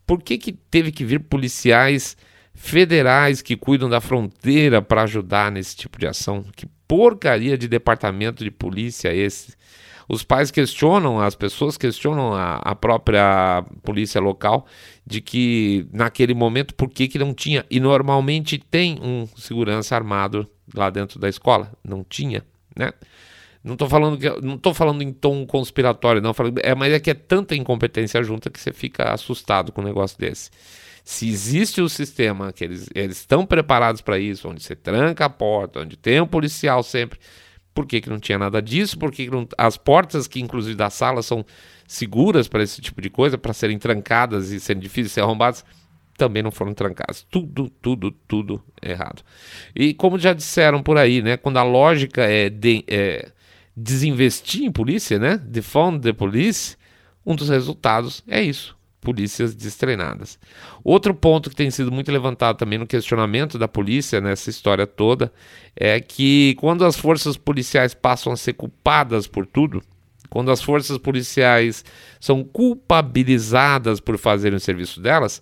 Por 0.06 0.22
que 0.22 0.38
que 0.38 0.52
teve 0.52 0.92
que 0.92 1.04
vir 1.04 1.20
policiais 1.20 2.16
federais 2.54 3.42
que 3.42 3.56
cuidam 3.56 3.88
da 3.88 4.00
fronteira 4.00 4.80
para 4.80 5.02
ajudar 5.02 5.50
nesse 5.50 5.76
tipo 5.76 5.98
de 5.98 6.06
ação? 6.06 6.44
Que 6.54 6.66
porcaria 6.88 7.56
de 7.56 7.68
departamento 7.68 8.42
de 8.42 8.50
polícia 8.50 9.14
esse? 9.14 9.54
Os 10.08 10.22
pais 10.22 10.52
questionam, 10.52 11.20
as 11.20 11.34
pessoas 11.34 11.76
questionam 11.76 12.32
a, 12.32 12.56
a 12.56 12.74
própria 12.76 13.64
polícia 13.82 14.20
local 14.20 14.66
de 15.04 15.20
que 15.20 15.86
naquele 15.92 16.32
momento 16.32 16.74
por 16.74 16.88
que, 16.88 17.08
que 17.08 17.18
não 17.18 17.34
tinha. 17.34 17.66
E 17.68 17.80
normalmente 17.80 18.58
tem 18.58 18.98
um 19.02 19.26
segurança 19.36 19.96
armado 19.96 20.48
lá 20.72 20.90
dentro 20.90 21.18
da 21.18 21.28
escola. 21.28 21.72
Não 21.82 22.04
tinha, 22.04 22.44
né? 22.76 22.92
Não 23.66 23.72
estou 23.72 23.88
falando 23.88 24.16
que 24.16 24.30
não 24.40 24.56
tô 24.56 24.72
falando 24.72 25.02
em 25.02 25.12
tom 25.12 25.44
conspiratório, 25.44 26.22
não. 26.22 26.32
É, 26.62 26.72
mas 26.72 26.92
é 26.92 27.00
que 27.00 27.10
é 27.10 27.14
tanta 27.14 27.56
incompetência 27.56 28.22
junta 28.22 28.48
que 28.48 28.60
você 28.60 28.72
fica 28.72 29.12
assustado 29.12 29.72
com 29.72 29.80
um 29.80 29.84
negócio 29.84 30.16
desse. 30.16 30.50
Se 31.04 31.28
existe 31.28 31.80
o 31.80 31.86
um 31.86 31.88
sistema 31.88 32.52
que 32.52 32.62
eles, 32.62 32.88
estão 32.94 33.44
preparados 33.44 34.00
para 34.00 34.20
isso, 34.20 34.48
onde 34.48 34.62
você 34.62 34.76
tranca 34.76 35.24
a 35.24 35.28
porta, 35.28 35.80
onde 35.80 35.96
tem 35.96 36.20
um 36.20 36.28
policial 36.28 36.80
sempre, 36.84 37.18
por 37.74 37.86
que, 37.86 38.00
que 38.00 38.08
não 38.08 38.20
tinha 38.20 38.38
nada 38.38 38.62
disso? 38.62 38.96
Por 38.96 39.10
que, 39.10 39.24
que 39.24 39.30
não, 39.32 39.48
as 39.58 39.76
portas 39.76 40.28
que 40.28 40.40
inclusive 40.40 40.76
da 40.76 40.88
sala 40.88 41.20
são 41.20 41.44
seguras 41.88 42.46
para 42.46 42.62
esse 42.62 42.80
tipo 42.80 43.02
de 43.02 43.10
coisa, 43.10 43.36
para 43.36 43.52
serem 43.52 43.78
trancadas 43.80 44.52
e 44.52 44.60
serem 44.60 44.80
difíceis 44.80 45.08
de 45.08 45.14
ser 45.14 45.20
arrombadas? 45.22 45.64
também 46.16 46.42
não 46.42 46.50
foram 46.50 46.72
trancadas. 46.72 47.26
Tudo, 47.30 47.68
tudo, 47.68 48.10
tudo 48.10 48.62
errado. 48.82 49.22
E 49.74 49.92
como 49.92 50.18
já 50.18 50.32
disseram 50.32 50.82
por 50.82 50.96
aí, 50.96 51.20
né? 51.20 51.36
Quando 51.36 51.58
a 51.58 51.62
lógica 51.62 52.22
é, 52.22 52.48
de, 52.48 52.82
é 52.88 53.32
desinvestir 53.76 54.64
em 54.64 54.72
polícia, 54.72 55.18
né? 55.18 55.36
Defund 55.38 56.00
the 56.00 56.12
police, 56.12 56.76
um 57.24 57.34
dos 57.34 57.48
resultados 57.48 58.22
é 58.26 58.40
isso 58.42 58.76
polícias 59.06 59.54
destreinadas. 59.54 60.36
Outro 60.82 61.14
ponto 61.14 61.48
que 61.48 61.54
tem 61.54 61.70
sido 61.70 61.92
muito 61.92 62.10
levantado 62.10 62.56
também 62.56 62.76
no 62.76 62.88
questionamento 62.88 63.56
da 63.56 63.68
polícia 63.68 64.20
nessa 64.20 64.50
história 64.50 64.84
toda 64.84 65.32
é 65.76 66.00
que 66.00 66.56
quando 66.58 66.84
as 66.84 66.96
forças 66.96 67.36
policiais 67.36 67.94
passam 67.94 68.32
a 68.32 68.36
ser 68.36 68.54
culpadas 68.54 69.28
por 69.28 69.46
tudo, 69.46 69.80
quando 70.28 70.50
as 70.50 70.60
forças 70.60 70.98
policiais 70.98 71.84
são 72.18 72.42
culpabilizadas 72.42 74.00
por 74.00 74.18
fazerem 74.18 74.56
o 74.56 74.60
serviço 74.60 75.00
delas, 75.00 75.40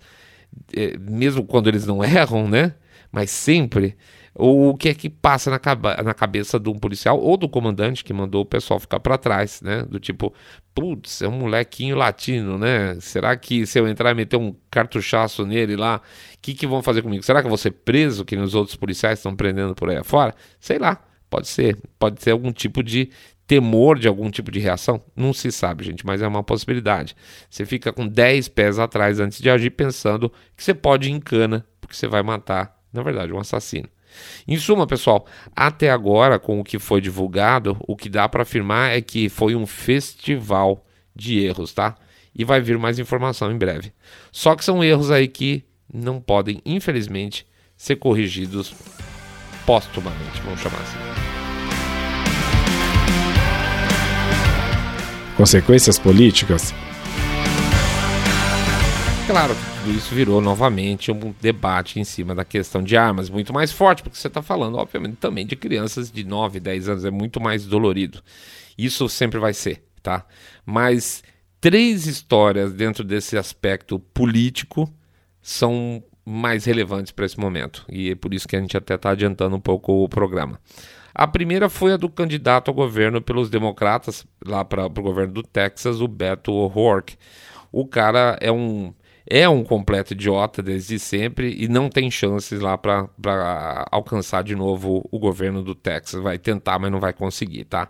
é, 0.77 0.99
mesmo 0.99 1.43
quando 1.43 1.69
eles 1.69 1.87
não 1.87 2.05
erram, 2.05 2.47
né? 2.47 2.75
Mas 3.11 3.31
sempre 3.31 3.97
o 4.35 4.75
que 4.77 4.89
é 4.89 4.95
que 4.95 5.09
passa 5.09 5.51
na, 5.51 5.61
na 6.03 6.13
cabeça 6.13 6.59
de 6.59 6.69
um 6.69 6.79
policial 6.79 7.21
ou 7.21 7.37
do 7.37 7.49
comandante 7.49 8.03
que 8.03 8.13
mandou 8.13 8.43
o 8.43 8.47
pessoal 8.47 8.81
ficar 8.81 8.99
para 8.99 9.17
trás, 9.17 9.63
né? 9.63 9.83
Do 9.83 10.01
tipo, 10.01 10.35
putz, 10.75 11.23
é 11.23 11.29
um 11.29 11.39
molequinho 11.39 11.95
latino, 11.97 12.59
né? 12.59 12.97
Será 13.01 13.37
que 13.37 13.65
se 13.65 13.79
eu 13.79 13.87
entrar 13.87 14.11
e 14.11 14.15
meter 14.15 14.37
um 14.37 14.55
cartuchaço 14.71 15.47
nele 15.47 15.77
lá, 15.77 16.01
o 16.35 16.39
que, 16.43 16.53
que 16.53 16.67
vão 16.67 16.83
fazer 16.83 17.03
comigo? 17.03 17.23
Será 17.23 17.41
que 17.41 17.47
eu 17.47 17.51
vou 17.51 17.59
ser 17.59 17.71
preso, 17.71 18.25
que 18.25 18.37
os 18.37 18.55
outros 18.55 18.77
policiais 18.77 19.21
estão 19.21 19.37
prendendo 19.37 19.75
por 19.75 19.89
aí 19.89 19.97
afora? 19.97 20.35
Sei 20.59 20.79
lá, 20.79 21.01
pode 21.31 21.47
ser. 21.47 21.79
Pode 21.99 22.21
ser 22.21 22.33
algum 22.33 22.51
tipo 22.53 22.83
de 22.83 23.11
temor 23.47 23.99
de 23.99 24.09
algum 24.09 24.31
tipo 24.31 24.51
de 24.51 24.59
reação? 24.59 25.01
Não 25.15 25.33
se 25.33 25.53
sabe, 25.53 25.85
gente, 25.85 26.05
mas 26.05 26.23
é 26.23 26.27
uma 26.27 26.43
possibilidade. 26.43 27.15
Você 27.49 27.65
fica 27.65 27.93
com 27.93 28.07
10 28.07 28.49
pés 28.49 28.79
atrás 28.81 29.21
antes 29.21 29.41
de 29.41 29.49
agir, 29.49 29.71
pensando 29.71 30.33
que 30.57 30.65
você 30.65 30.75
pode 30.75 31.09
ir 31.09 31.13
em 31.13 31.21
cana, 31.21 31.65
porque 31.81 31.95
você 31.95 32.09
vai 32.09 32.23
matar, 32.23 32.77
na 32.93 33.03
verdade, 33.03 33.33
um 33.33 33.39
assassino. 33.39 33.89
Em 34.47 34.57
suma, 34.57 34.87
pessoal, 34.87 35.27
até 35.55 35.91
agora, 35.91 36.39
com 36.39 36.61
o 36.61 36.65
que 36.65 36.79
foi 36.79 37.01
divulgado, 37.01 37.77
o 37.87 37.97
que 37.97 38.09
dá 38.09 38.29
para 38.29 38.43
afirmar 38.43 38.97
é 38.97 39.01
que 39.01 39.29
foi 39.29 39.55
um 39.55 39.67
festival 39.67 40.85
de 41.15 41.39
erros, 41.39 41.73
tá? 41.73 41.95
E 42.35 42.45
vai 42.45 42.61
vir 42.61 42.79
mais 42.79 42.99
informação 42.99 43.51
em 43.53 43.59
breve. 43.59 43.93
Só 44.33 44.57
que 44.57 44.65
são 44.65 44.83
erros 44.83 45.11
aí 45.11 45.29
que 45.29 45.65
não 45.93 46.21
podem, 46.21 46.61
infelizmente, 46.65 47.47
ser 47.77 47.97
corrigidos 47.97 48.75
postumamente, 49.65 50.41
vamos 50.43 50.61
chamar 50.61 50.81
assim. 50.81 51.15
consequências 55.37 55.99
políticas? 55.99 56.73
Claro 59.27 59.55
tudo 59.85 59.99
isso 59.99 60.15
virou 60.15 60.41
novamente 60.41 61.13
um 61.13 61.35
debate 61.43 62.01
em 62.01 62.05
cima 62.05 62.35
da 62.35 62.43
questão 62.43 62.83
de 62.83 62.97
armas, 62.97 63.29
muito 63.29 63.53
mais 63.53 63.71
forte, 63.71 64.03
porque 64.03 64.17
você 64.17 64.29
está 64.29 64.41
falando, 64.41 64.79
obviamente, 64.79 65.17
também 65.17 65.47
de 65.47 65.55
crianças 65.55 66.11
de 66.11 66.25
9, 66.25 66.59
10 66.59 66.89
anos, 66.89 67.05
é 67.05 67.11
muito 67.11 67.39
mais 67.39 67.67
dolorido. 67.67 68.23
Isso 68.79 69.07
sempre 69.11 69.39
vai 69.39 69.53
ser, 69.53 69.85
tá? 70.03 70.25
Mas 70.65 71.23
três 71.61 72.07
histórias 72.07 72.73
dentro 72.73 73.05
desse 73.05 73.37
aspecto 73.37 73.99
político 73.99 74.91
são 75.43 76.03
mais 76.25 76.65
relevantes 76.65 77.13
para 77.13 77.27
esse 77.27 77.39
momento, 77.39 77.85
e 77.91 78.13
é 78.13 78.15
por 78.15 78.33
isso 78.33 78.49
que 78.49 78.57
a 78.57 78.61
gente 78.61 78.75
até 78.75 78.95
está 78.95 79.11
adiantando 79.11 79.55
um 79.55 79.61
pouco 79.61 80.03
o 80.03 80.09
programa. 80.09 80.59
A 81.15 81.27
primeira 81.27 81.69
foi 81.69 81.93
a 81.93 81.99
do 81.99 82.09
candidato 82.09 82.69
ao 82.71 82.75
governo 82.75 83.21
pelos 83.21 83.51
democratas, 83.51 84.27
lá 84.43 84.65
para 84.65 84.87
o 84.87 84.89
governo 84.89 85.35
do 85.35 85.43
Texas, 85.43 86.01
o 86.01 86.09
Beto 86.09 86.53
O'Rourke. 86.53 87.19
O 87.71 87.87
cara 87.87 88.39
é 88.41 88.51
um 88.51 88.95
é 89.27 89.49
um 89.49 89.65
completo 89.65 90.13
idiota 90.13 90.63
desde 90.63 90.99
sempre 90.99 91.55
e 91.59 91.67
não 91.69 91.89
tem 91.89 92.11
chances 92.11 92.61
lá 92.61 92.77
para 92.77 93.09
alcançar 93.91 94.43
de 94.43 94.55
novo 94.55 95.09
o 95.11 95.19
governo 95.19 95.63
do 95.63 95.75
Texas. 95.75 96.23
Vai 96.23 96.39
tentar, 96.39 96.79
mas 96.79 96.93
não 96.93 97.01
vai 97.01 97.13
conseguir, 97.13 97.65
tá? 97.65 97.89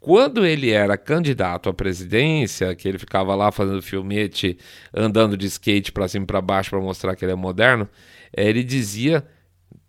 Quando 0.00 0.44
ele 0.44 0.70
era 0.70 0.98
candidato 0.98 1.68
à 1.68 1.72
presidência, 1.72 2.74
que 2.74 2.86
ele 2.86 2.98
ficava 2.98 3.34
lá 3.34 3.50
fazendo 3.50 3.80
filmete, 3.80 4.58
andando 4.92 5.36
de 5.36 5.46
skate 5.46 5.92
para 5.92 6.08
cima 6.08 6.24
e 6.24 6.26
para 6.26 6.42
baixo 6.42 6.70
para 6.70 6.80
mostrar 6.80 7.16
que 7.16 7.24
ele 7.24 7.32
é 7.32 7.36
moderno, 7.36 7.88
ele 8.36 8.62
dizia 8.62 9.24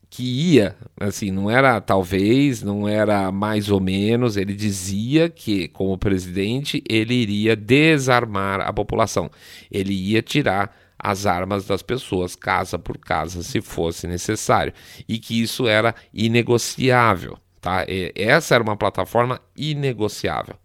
que 0.09 0.23
ia, 0.23 0.75
assim, 0.99 1.31
não 1.31 1.49
era 1.49 1.79
talvez, 1.81 2.61
não 2.63 2.87
era 2.87 3.31
mais 3.31 3.69
ou 3.69 3.79
menos, 3.79 4.37
ele 4.37 4.53
dizia 4.53 5.29
que, 5.29 5.67
como 5.69 5.97
presidente, 5.97 6.83
ele 6.87 7.13
iria 7.13 7.55
desarmar 7.55 8.61
a 8.61 8.71
população. 8.71 9.29
Ele 9.71 9.93
ia 9.93 10.21
tirar 10.21 10.75
as 10.97 11.25
armas 11.25 11.65
das 11.65 11.81
pessoas, 11.81 12.35
casa 12.35 12.79
por 12.79 12.97
casa, 12.97 13.43
se 13.43 13.61
fosse 13.61 14.07
necessário, 14.07 14.73
e 15.07 15.19
que 15.19 15.41
isso 15.41 15.67
era 15.67 15.93
inegociável. 16.13 17.37
Tá? 17.61 17.85
Essa 18.15 18.55
era 18.55 18.63
uma 18.63 18.77
plataforma 18.77 19.39
inegociável. 19.55 20.55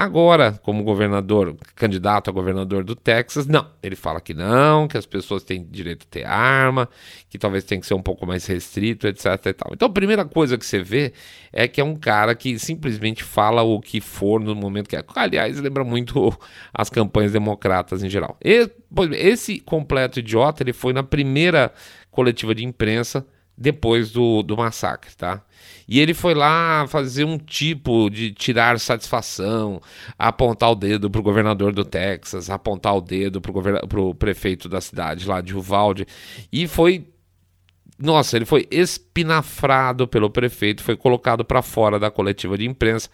Agora, 0.00 0.52
como 0.62 0.82
governador, 0.82 1.54
candidato 1.74 2.30
a 2.30 2.32
governador 2.32 2.82
do 2.82 2.96
Texas, 2.96 3.46
não. 3.46 3.66
Ele 3.82 3.94
fala 3.94 4.18
que 4.18 4.32
não, 4.32 4.88
que 4.88 4.96
as 4.96 5.04
pessoas 5.04 5.42
têm 5.42 5.62
direito 5.62 6.04
a 6.04 6.10
ter 6.10 6.24
arma, 6.24 6.88
que 7.28 7.38
talvez 7.38 7.64
tenha 7.64 7.78
que 7.78 7.86
ser 7.86 7.92
um 7.92 8.00
pouco 8.00 8.26
mais 8.26 8.46
restrito, 8.46 9.06
etc. 9.06 9.26
Então, 9.70 9.88
a 9.88 9.92
primeira 9.92 10.24
coisa 10.24 10.56
que 10.56 10.64
você 10.64 10.82
vê 10.82 11.12
é 11.52 11.68
que 11.68 11.82
é 11.82 11.84
um 11.84 11.94
cara 11.94 12.34
que 12.34 12.58
simplesmente 12.58 13.22
fala 13.22 13.60
o 13.60 13.78
que 13.78 14.00
for 14.00 14.40
no 14.40 14.54
momento 14.54 14.88
que 14.88 14.96
é. 14.96 15.04
Aliás, 15.14 15.60
lembra 15.60 15.84
muito 15.84 16.32
as 16.72 16.88
campanhas 16.88 17.32
democratas 17.32 18.02
em 18.02 18.08
geral. 18.08 18.38
Esse 18.40 19.60
completo 19.60 20.18
idiota, 20.18 20.62
ele 20.62 20.72
foi 20.72 20.94
na 20.94 21.02
primeira 21.02 21.70
coletiva 22.10 22.54
de 22.54 22.64
imprensa 22.64 23.26
depois 23.54 24.10
do, 24.10 24.42
do 24.42 24.56
massacre, 24.56 25.14
tá? 25.14 25.44
E 25.88 25.98
ele 25.98 26.14
foi 26.14 26.34
lá 26.34 26.86
fazer 26.88 27.24
um 27.24 27.36
tipo 27.36 28.08
de 28.10 28.32
tirar 28.32 28.78
satisfação, 28.78 29.80
apontar 30.18 30.70
o 30.70 30.74
dedo 30.74 31.10
pro 31.10 31.22
governador 31.22 31.72
do 31.72 31.84
Texas, 31.84 32.48
apontar 32.48 32.96
o 32.96 33.00
dedo 33.00 33.40
pro, 33.40 33.52
pro 33.88 34.14
prefeito 34.14 34.68
da 34.68 34.80
cidade 34.80 35.26
lá 35.26 35.40
de 35.40 35.56
Uvalde, 35.56 36.06
e 36.52 36.68
foi 36.68 37.06
nossa, 38.00 38.36
ele 38.36 38.46
foi 38.46 38.66
espinafrado 38.70 40.08
pelo 40.08 40.30
prefeito, 40.30 40.82
foi 40.82 40.96
colocado 40.96 41.44
para 41.44 41.60
fora 41.60 41.98
da 41.98 42.10
coletiva 42.10 42.56
de 42.56 42.64
imprensa. 42.64 43.10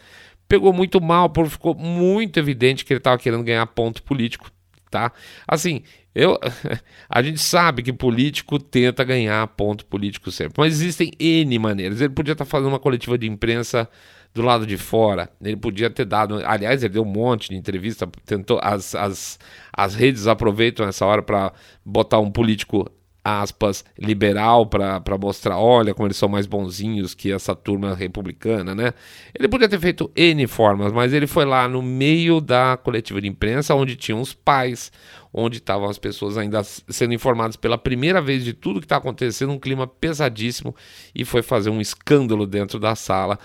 Pegou 0.49 0.73
muito 0.73 1.01
mal, 1.01 1.29
porque 1.29 1.51
ficou 1.51 1.75
muito 1.75 2.39
evidente 2.39 2.85
que 2.85 2.93
ele 2.93 2.99
estava 2.99 3.19
querendo 3.19 3.43
ganhar 3.43 3.67
ponto 3.67 4.01
político, 4.05 4.49
tá? 4.97 5.13
Assim, 5.47 5.83
eu, 6.15 6.39
a 7.09 7.23
gente 7.23 7.39
sabe 7.39 7.83
que 7.83 7.93
político 7.93 8.59
tenta 8.59 9.05
ganhar 9.05 9.47
ponto 9.49 9.85
político 9.85 10.31
sempre, 10.31 10.55
mas 10.57 10.73
existem 10.73 11.13
N 11.21 11.59
maneiras. 11.59 12.01
Ele 12.01 12.15
podia 12.15 12.33
estar 12.33 12.47
fazendo 12.47 12.69
uma 12.69 12.79
coletiva 12.79 13.19
de 13.19 13.29
imprensa 13.29 13.87
do 14.33 14.41
lado 14.43 14.67
de 14.67 14.77
fora, 14.79 15.31
ele 15.43 15.57
podia 15.57 15.91
ter 15.91 16.07
dado. 16.07 16.41
Aliás, 16.47 16.83
ele 16.83 16.95
deu 16.95 17.03
um 17.03 17.07
monte 17.07 17.51
de 17.51 17.57
entrevista, 17.57 18.09
tentou. 18.25 18.59
As, 18.63 18.95
as, 18.95 19.39
as 19.73 19.95
redes 19.95 20.27
aproveitam 20.27 20.87
essa 20.87 21.05
hora 21.05 21.23
para 21.23 21.53
botar 21.85 22.19
um 22.19 22.31
político 22.31 22.91
aspas, 23.29 23.85
liberal 23.99 24.67
para 24.67 25.19
mostrar, 25.21 25.59
olha 25.59 25.93
como 25.93 26.07
eles 26.07 26.17
são 26.17 26.29
mais 26.29 26.47
bonzinhos 26.47 27.13
que 27.13 27.33
essa 27.33 27.57
turma 27.57 27.93
republicana, 27.93 28.73
né? 28.73 28.95
Ele 29.37 29.49
podia 29.49 29.69
ter 29.69 29.81
feito 29.81 30.09
N 30.15 30.47
formas, 30.47 30.93
mas 30.93 31.13
ele 31.13 31.27
foi 31.27 31.45
lá 31.45 31.67
no 31.67 31.83
meio 31.83 32.41
da 32.41 32.77
coletiva 32.77 33.21
de 33.21 33.27
imprensa, 33.27 33.75
onde 33.75 33.97
tinham 33.97 34.21
os 34.21 34.33
pais, 34.33 34.93
onde 35.35 35.57
estavam 35.57 35.89
as 35.89 35.99
pessoas 35.99 36.39
ainda 36.39 36.63
sendo 36.63 37.15
informadas 37.15 37.57
pela 37.57 37.77
primeira 37.77 38.23
vez 38.23 38.45
de 38.45 38.53
tudo 38.53 38.79
que 38.79 38.87
está 38.87 38.99
acontecendo, 38.99 39.53
um 39.53 39.59
clima 39.59 39.89
pesadíssimo, 39.89 40.73
e 41.13 41.25
foi 41.25 41.43
fazer 41.43 41.71
um 41.71 41.81
escândalo 41.81 42.47
dentro 42.47 42.79
da 42.79 42.95
sala, 42.95 43.37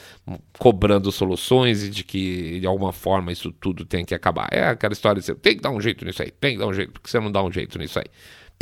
cobrando 0.60 1.12
soluções 1.12 1.84
e 1.84 1.90
de 1.90 2.04
que 2.04 2.60
de 2.60 2.68
alguma 2.68 2.94
forma 2.94 3.32
isso 3.32 3.52
tudo 3.52 3.84
tem 3.84 4.06
que 4.06 4.14
acabar. 4.14 4.48
É 4.52 4.68
aquela 4.68 4.94
história 4.94 5.20
de 5.20 5.26
você 5.26 5.34
tem 5.34 5.56
que 5.56 5.62
dar 5.64 5.72
um 5.72 5.82
jeito 5.82 6.06
nisso 6.06 6.22
aí, 6.22 6.30
tem 6.30 6.54
que 6.54 6.60
dar 6.60 6.68
um 6.68 6.74
jeito, 6.74 6.92
porque 6.92 7.10
você 7.10 7.20
não 7.20 7.32
dá 7.32 7.42
um 7.42 7.52
jeito 7.52 7.80
nisso 7.80 7.98
aí 7.98 8.06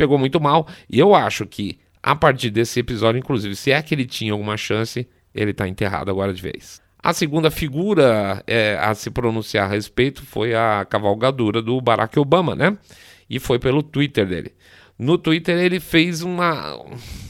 pegou 0.00 0.16
muito 0.16 0.40
mal. 0.40 0.66
E 0.88 0.98
eu 0.98 1.14
acho 1.14 1.46
que 1.46 1.78
a 2.02 2.16
partir 2.16 2.48
desse 2.48 2.80
episódio, 2.80 3.18
inclusive, 3.18 3.54
se 3.54 3.70
é 3.70 3.82
que 3.82 3.94
ele 3.94 4.06
tinha 4.06 4.32
alguma 4.32 4.56
chance, 4.56 5.06
ele 5.34 5.50
está 5.50 5.68
enterrado 5.68 6.10
agora 6.10 6.32
de 6.32 6.40
vez. 6.40 6.80
A 7.02 7.12
segunda 7.12 7.50
figura 7.50 8.42
é, 8.46 8.78
a 8.80 8.94
se 8.94 9.10
pronunciar 9.10 9.66
a 9.66 9.72
respeito 9.72 10.24
foi 10.24 10.54
a 10.54 10.86
cavalgadura 10.88 11.60
do 11.60 11.78
Barack 11.80 12.18
Obama, 12.18 12.54
né? 12.54 12.76
E 13.28 13.38
foi 13.38 13.58
pelo 13.58 13.82
Twitter 13.82 14.26
dele. 14.26 14.52
No 14.98 15.18
Twitter 15.18 15.58
ele 15.58 15.80
fez 15.80 16.22
uma, 16.22 16.78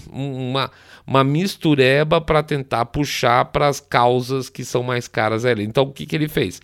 uma, 0.09 0.71
uma 1.07 1.25
mistureba 1.25 2.21
para 2.21 2.43
tentar 2.43 2.85
puxar 2.87 3.47
para 3.47 3.69
as 3.69 3.81
causas 3.81 4.49
que 4.49 4.65
são 4.65 4.83
mais 4.83 5.09
caras 5.09 5.45
a 5.45 5.51
ele. 5.51 5.65
Então 5.65 5.85
o 5.85 5.93
que, 5.93 6.07
que 6.07 6.17
ele 6.17 6.29
fez? 6.29 6.61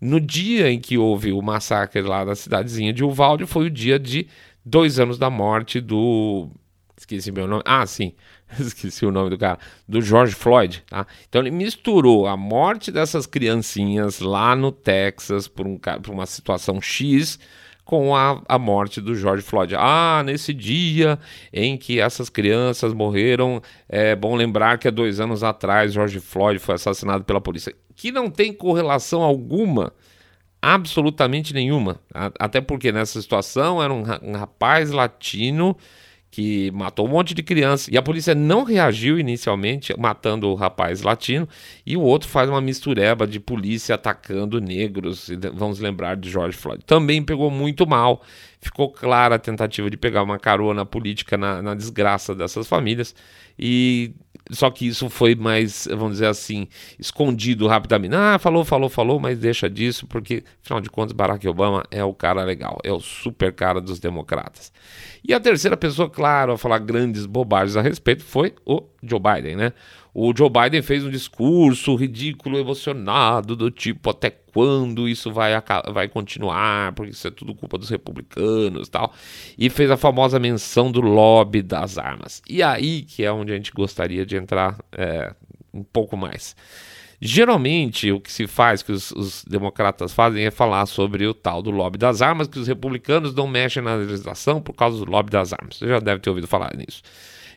No 0.00 0.20
dia 0.20 0.70
em 0.70 0.80
que 0.80 0.98
houve 0.98 1.32
o 1.32 1.40
massacre 1.40 2.02
lá 2.02 2.24
na 2.24 2.34
cidadezinha 2.34 2.92
de 2.92 3.04
Uvalde, 3.04 3.46
foi 3.46 3.66
o 3.66 3.70
dia 3.70 3.98
de 3.98 4.26
dois 4.64 4.98
anos 4.98 5.18
da 5.18 5.30
morte 5.30 5.80
do. 5.80 6.48
Esqueci 6.96 7.32
meu 7.32 7.46
nome. 7.46 7.62
Ah, 7.66 7.86
sim. 7.86 8.12
Esqueci 8.58 9.04
o 9.04 9.10
nome 9.10 9.30
do 9.30 9.38
cara. 9.38 9.58
Do 9.88 10.00
George 10.00 10.34
Floyd. 10.34 10.84
Tá? 10.88 11.06
Então 11.28 11.40
ele 11.40 11.50
misturou 11.50 12.26
a 12.26 12.36
morte 12.36 12.92
dessas 12.92 13.26
criancinhas 13.26 14.20
lá 14.20 14.54
no 14.54 14.70
Texas 14.70 15.48
por, 15.48 15.66
um, 15.66 15.78
por 15.78 16.12
uma 16.12 16.26
situação 16.26 16.80
X 16.80 17.38
com 17.84 18.14
a, 18.14 18.40
a 18.48 18.58
morte 18.58 19.00
do 19.00 19.14
George 19.14 19.42
Floyd. 19.42 19.74
Ah, 19.76 20.22
nesse 20.24 20.54
dia 20.54 21.18
em 21.52 21.76
que 21.76 22.00
essas 22.00 22.28
crianças 22.28 22.94
morreram, 22.94 23.60
é 23.88 24.14
bom 24.14 24.36
lembrar 24.36 24.78
que 24.78 24.86
há 24.86 24.90
dois 24.90 25.18
anos 25.18 25.42
atrás 25.42 25.92
George 25.92 26.20
Floyd 26.20 26.58
foi 26.58 26.76
assassinado 26.76 27.24
pela 27.24 27.40
polícia. 27.40 27.74
Que 27.94 28.12
não 28.12 28.30
tem 28.30 28.52
correlação 28.52 29.22
alguma 29.22 29.92
absolutamente 30.62 31.52
nenhuma. 31.52 31.98
Até 32.38 32.60
porque 32.60 32.92
nessa 32.92 33.20
situação 33.20 33.82
era 33.82 33.92
um, 33.92 34.32
rapaz 34.32 34.92
latino 34.92 35.76
que 36.30 36.70
matou 36.70 37.06
um 37.06 37.10
monte 37.10 37.34
de 37.34 37.42
crianças. 37.42 37.88
E 37.88 37.98
a 37.98 38.02
polícia 38.02 38.34
não 38.34 38.64
reagiu 38.64 39.18
inicialmente, 39.18 39.92
matando 39.98 40.48
o 40.48 40.54
rapaz 40.54 41.02
latino, 41.02 41.46
e 41.84 41.94
o 41.94 42.00
outro 42.00 42.28
faz 42.28 42.48
uma 42.48 42.60
mistureba 42.60 43.26
de 43.26 43.38
polícia 43.38 43.96
atacando 43.96 44.58
negros. 44.58 45.28
Vamos 45.52 45.78
lembrar 45.78 46.16
de 46.16 46.30
George 46.30 46.56
Floyd. 46.56 46.82
Também 46.86 47.22
pegou 47.22 47.50
muito 47.50 47.86
mal. 47.86 48.22
Ficou 48.62 48.92
clara 48.92 49.34
a 49.34 49.38
tentativa 49.40 49.90
de 49.90 49.96
pegar 49.96 50.22
uma 50.22 50.38
carona 50.38 50.86
política 50.86 51.36
na, 51.36 51.60
na 51.60 51.74
desgraça 51.74 52.32
dessas 52.32 52.68
famílias. 52.68 53.12
E 53.58 54.14
só 54.52 54.70
que 54.70 54.86
isso 54.86 55.10
foi 55.10 55.34
mais, 55.34 55.88
vamos 55.90 56.12
dizer 56.12 56.26
assim, 56.26 56.68
escondido 56.98 57.66
rapidamente. 57.66 58.14
Ah, 58.14 58.38
falou, 58.38 58.64
falou, 58.64 58.88
falou, 58.88 59.18
mas 59.18 59.38
deixa 59.38 59.68
disso, 59.68 60.06
porque, 60.06 60.44
afinal 60.62 60.80
de 60.80 60.88
contas, 60.88 61.12
Barack 61.12 61.46
Obama 61.48 61.82
é 61.90 62.04
o 62.04 62.14
cara 62.14 62.44
legal, 62.44 62.78
é 62.84 62.92
o 62.92 63.00
super 63.00 63.52
cara 63.52 63.80
dos 63.80 63.98
democratas. 63.98 64.72
E 65.26 65.34
a 65.34 65.40
terceira 65.40 65.76
pessoa, 65.76 66.08
claro, 66.08 66.52
a 66.52 66.58
falar 66.58 66.78
grandes 66.78 67.26
bobagens 67.26 67.76
a 67.76 67.82
respeito 67.82 68.22
foi 68.22 68.54
o 68.64 68.82
Joe 69.02 69.20
Biden, 69.20 69.56
né? 69.56 69.72
O 70.14 70.32
Joe 70.36 70.50
Biden 70.50 70.82
fez 70.82 71.04
um 71.04 71.10
discurso 71.10 71.94
ridículo, 71.94 72.58
emocionado, 72.58 73.56
do 73.56 73.70
tipo 73.70 74.10
até 74.10 74.30
quando 74.30 75.08
isso 75.08 75.32
vai, 75.32 75.52
vai 75.92 76.06
continuar, 76.08 76.92
porque 76.92 77.12
isso 77.12 77.26
é 77.26 77.30
tudo 77.30 77.54
culpa 77.54 77.78
dos 77.78 77.88
republicanos 77.88 78.90
tal. 78.90 79.14
E 79.56 79.70
fez 79.70 79.90
a 79.90 79.96
famosa 79.96 80.38
menção 80.38 80.92
do 80.92 81.00
lobby 81.00 81.62
das 81.62 81.96
armas. 81.96 82.42
E 82.48 82.62
aí 82.62 83.02
que 83.02 83.24
é 83.24 83.32
onde 83.32 83.52
a 83.52 83.56
gente 83.56 83.72
gostaria 83.72 84.26
de 84.26 84.36
entrar 84.36 84.78
é, 84.92 85.34
um 85.72 85.82
pouco 85.82 86.16
mais. 86.16 86.54
Geralmente, 87.24 88.10
o 88.10 88.20
que 88.20 88.32
se 88.32 88.48
faz, 88.48 88.82
que 88.82 88.90
os, 88.90 89.12
os, 89.12 89.44
democratas 89.44 90.12
fazem, 90.12 90.44
é 90.44 90.50
falar 90.50 90.84
sobre 90.86 91.24
o 91.24 91.32
tal 91.32 91.62
do 91.62 91.70
lobby 91.70 91.96
das 91.96 92.20
armas, 92.20 92.48
que 92.48 92.58
os 92.58 92.66
republicanos 92.66 93.32
não 93.32 93.46
mexem 93.46 93.80
na 93.80 93.94
legislação 93.94 94.60
por 94.60 94.72
causa 94.72 94.98
do 94.98 95.08
lobby 95.08 95.30
das 95.30 95.52
armas. 95.52 95.76
Você 95.76 95.86
já 95.86 96.00
deve 96.00 96.20
ter 96.20 96.30
ouvido 96.30 96.48
falar 96.48 96.76
nisso. 96.76 97.00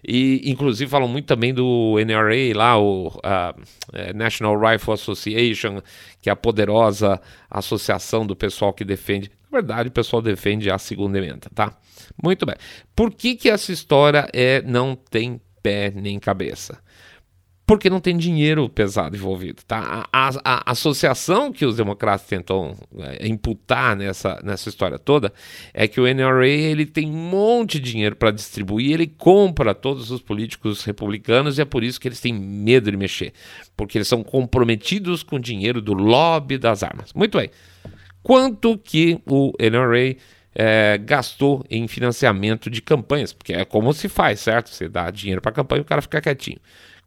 E, 0.08 0.42
inclusive, 0.50 0.90
falam 0.90 1.08
muito 1.08 1.26
também 1.26 1.54
do 1.54 1.96
NRA, 2.06 2.56
lá, 2.56 2.78
o 2.78 3.08
uh, 3.08 4.14
National 4.14 4.60
Rifle 4.60 4.94
Association, 4.94 5.82
que 6.22 6.30
é 6.30 6.32
a 6.32 6.36
poderosa 6.36 7.20
associação 7.50 8.26
do 8.26 8.36
pessoal 8.36 8.72
que 8.72 8.86
defende. 8.86 9.32
Na 9.52 9.60
verdade, 9.60 9.90
o 9.90 9.92
pessoal 9.92 10.22
defende 10.22 10.70
a 10.70 10.78
segunda 10.78 11.18
emenda, 11.18 11.50
tá? 11.54 11.76
Muito 12.22 12.46
bem. 12.46 12.56
Por 12.96 13.12
que, 13.12 13.36
que 13.36 13.50
essa 13.50 13.72
história 13.72 14.30
é 14.32 14.62
não 14.62 14.96
tem 14.96 15.42
pé 15.64 15.92
nem 15.96 16.20
cabeça? 16.20 16.80
Porque 17.66 17.90
não 17.90 18.00
tem 18.00 18.16
dinheiro 18.16 18.70
pesado 18.70 19.16
envolvido. 19.16 19.64
Tá? 19.64 20.08
A, 20.12 20.28
a, 20.28 20.32
a 20.44 20.72
associação 20.72 21.52
que 21.52 21.66
os 21.66 21.76
democratas 21.76 22.28
tentam 22.28 22.76
é, 23.00 23.28
imputar 23.28 23.96
nessa, 23.96 24.40
nessa 24.44 24.70
história 24.70 25.00
toda 25.00 25.34
é 25.74 25.88
que 25.88 26.00
o 26.00 26.06
NRA 26.06 26.48
ele 26.48 26.86
tem 26.86 27.10
um 27.10 27.30
monte 27.30 27.80
de 27.80 27.92
dinheiro 27.92 28.16
para 28.16 28.32
distribuir, 28.32 28.94
ele 28.94 29.08
compra 29.08 29.74
todos 29.74 30.12
os 30.12 30.22
políticos 30.22 30.84
republicanos 30.84 31.58
e 31.58 31.62
é 31.62 31.66
por 31.66 31.84
isso 31.84 32.00
que 32.00 32.08
eles 32.08 32.22
têm 32.22 32.34
medo 32.34 32.92
de 32.92 32.98
mexer, 32.98 33.34
porque 33.76 33.98
eles 33.98 34.08
são 34.08 34.24
comprometidos 34.24 35.24
com 35.24 35.38
o 35.38 35.40
dinheiro 35.40 35.82
do 35.82 35.94
lobby 35.94 36.58
das 36.58 36.84
armas. 36.84 37.14
Muito 37.14 37.38
bem. 37.38 37.50
Quanto 38.22 38.78
que 38.78 39.20
o 39.26 39.54
NRA 39.60 40.16
é, 40.54 40.98
gastou 41.00 41.64
em 41.70 41.88
financiamento 41.88 42.70
de 42.70 42.82
campanhas? 42.82 43.34
Porque 43.34 43.54
é 43.54 43.66
como 43.66 43.94
se 43.94 44.10
faz, 44.10 44.40
certo? 44.40 44.70
Você 44.70 44.88
dá 44.88 45.10
dinheiro 45.12 45.42
para 45.42 45.52
campanha 45.52 45.80
e 45.80 45.82
o 45.82 45.86
cara 45.86 46.02
fica 46.02 46.22
quietinho 46.22 46.60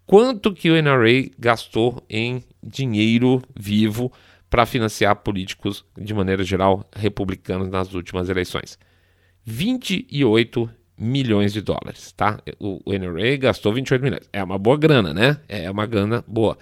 quanto 0.09 0.55
que 0.55 0.71
o 0.71 0.83
NRA 0.83 1.31
gastou 1.39 2.03
em 2.09 2.43
dinheiro 2.63 3.43
vivo 3.55 4.11
para 4.49 4.65
financiar 4.65 5.15
políticos, 5.17 5.85
de 5.97 6.15
maneira 6.15 6.43
geral, 6.43 6.83
republicanos 6.97 7.69
nas 7.69 7.93
últimas 7.93 8.31
eleições. 8.31 8.79
28 9.45 10.71
milhões 10.97 11.53
de 11.53 11.61
dólares, 11.61 12.11
tá? 12.13 12.41
O, 12.59 12.81
NRA 12.87 13.37
gastou 13.37 13.71
28 13.75 14.03
milhões. 14.03 14.29
É 14.33 14.43
uma 14.43 14.57
boa 14.57 14.79
grana, 14.79 15.13
né? 15.13 15.41
É 15.47 15.71
uma 15.71 15.85
grana 15.85 16.25
boa. 16.27 16.57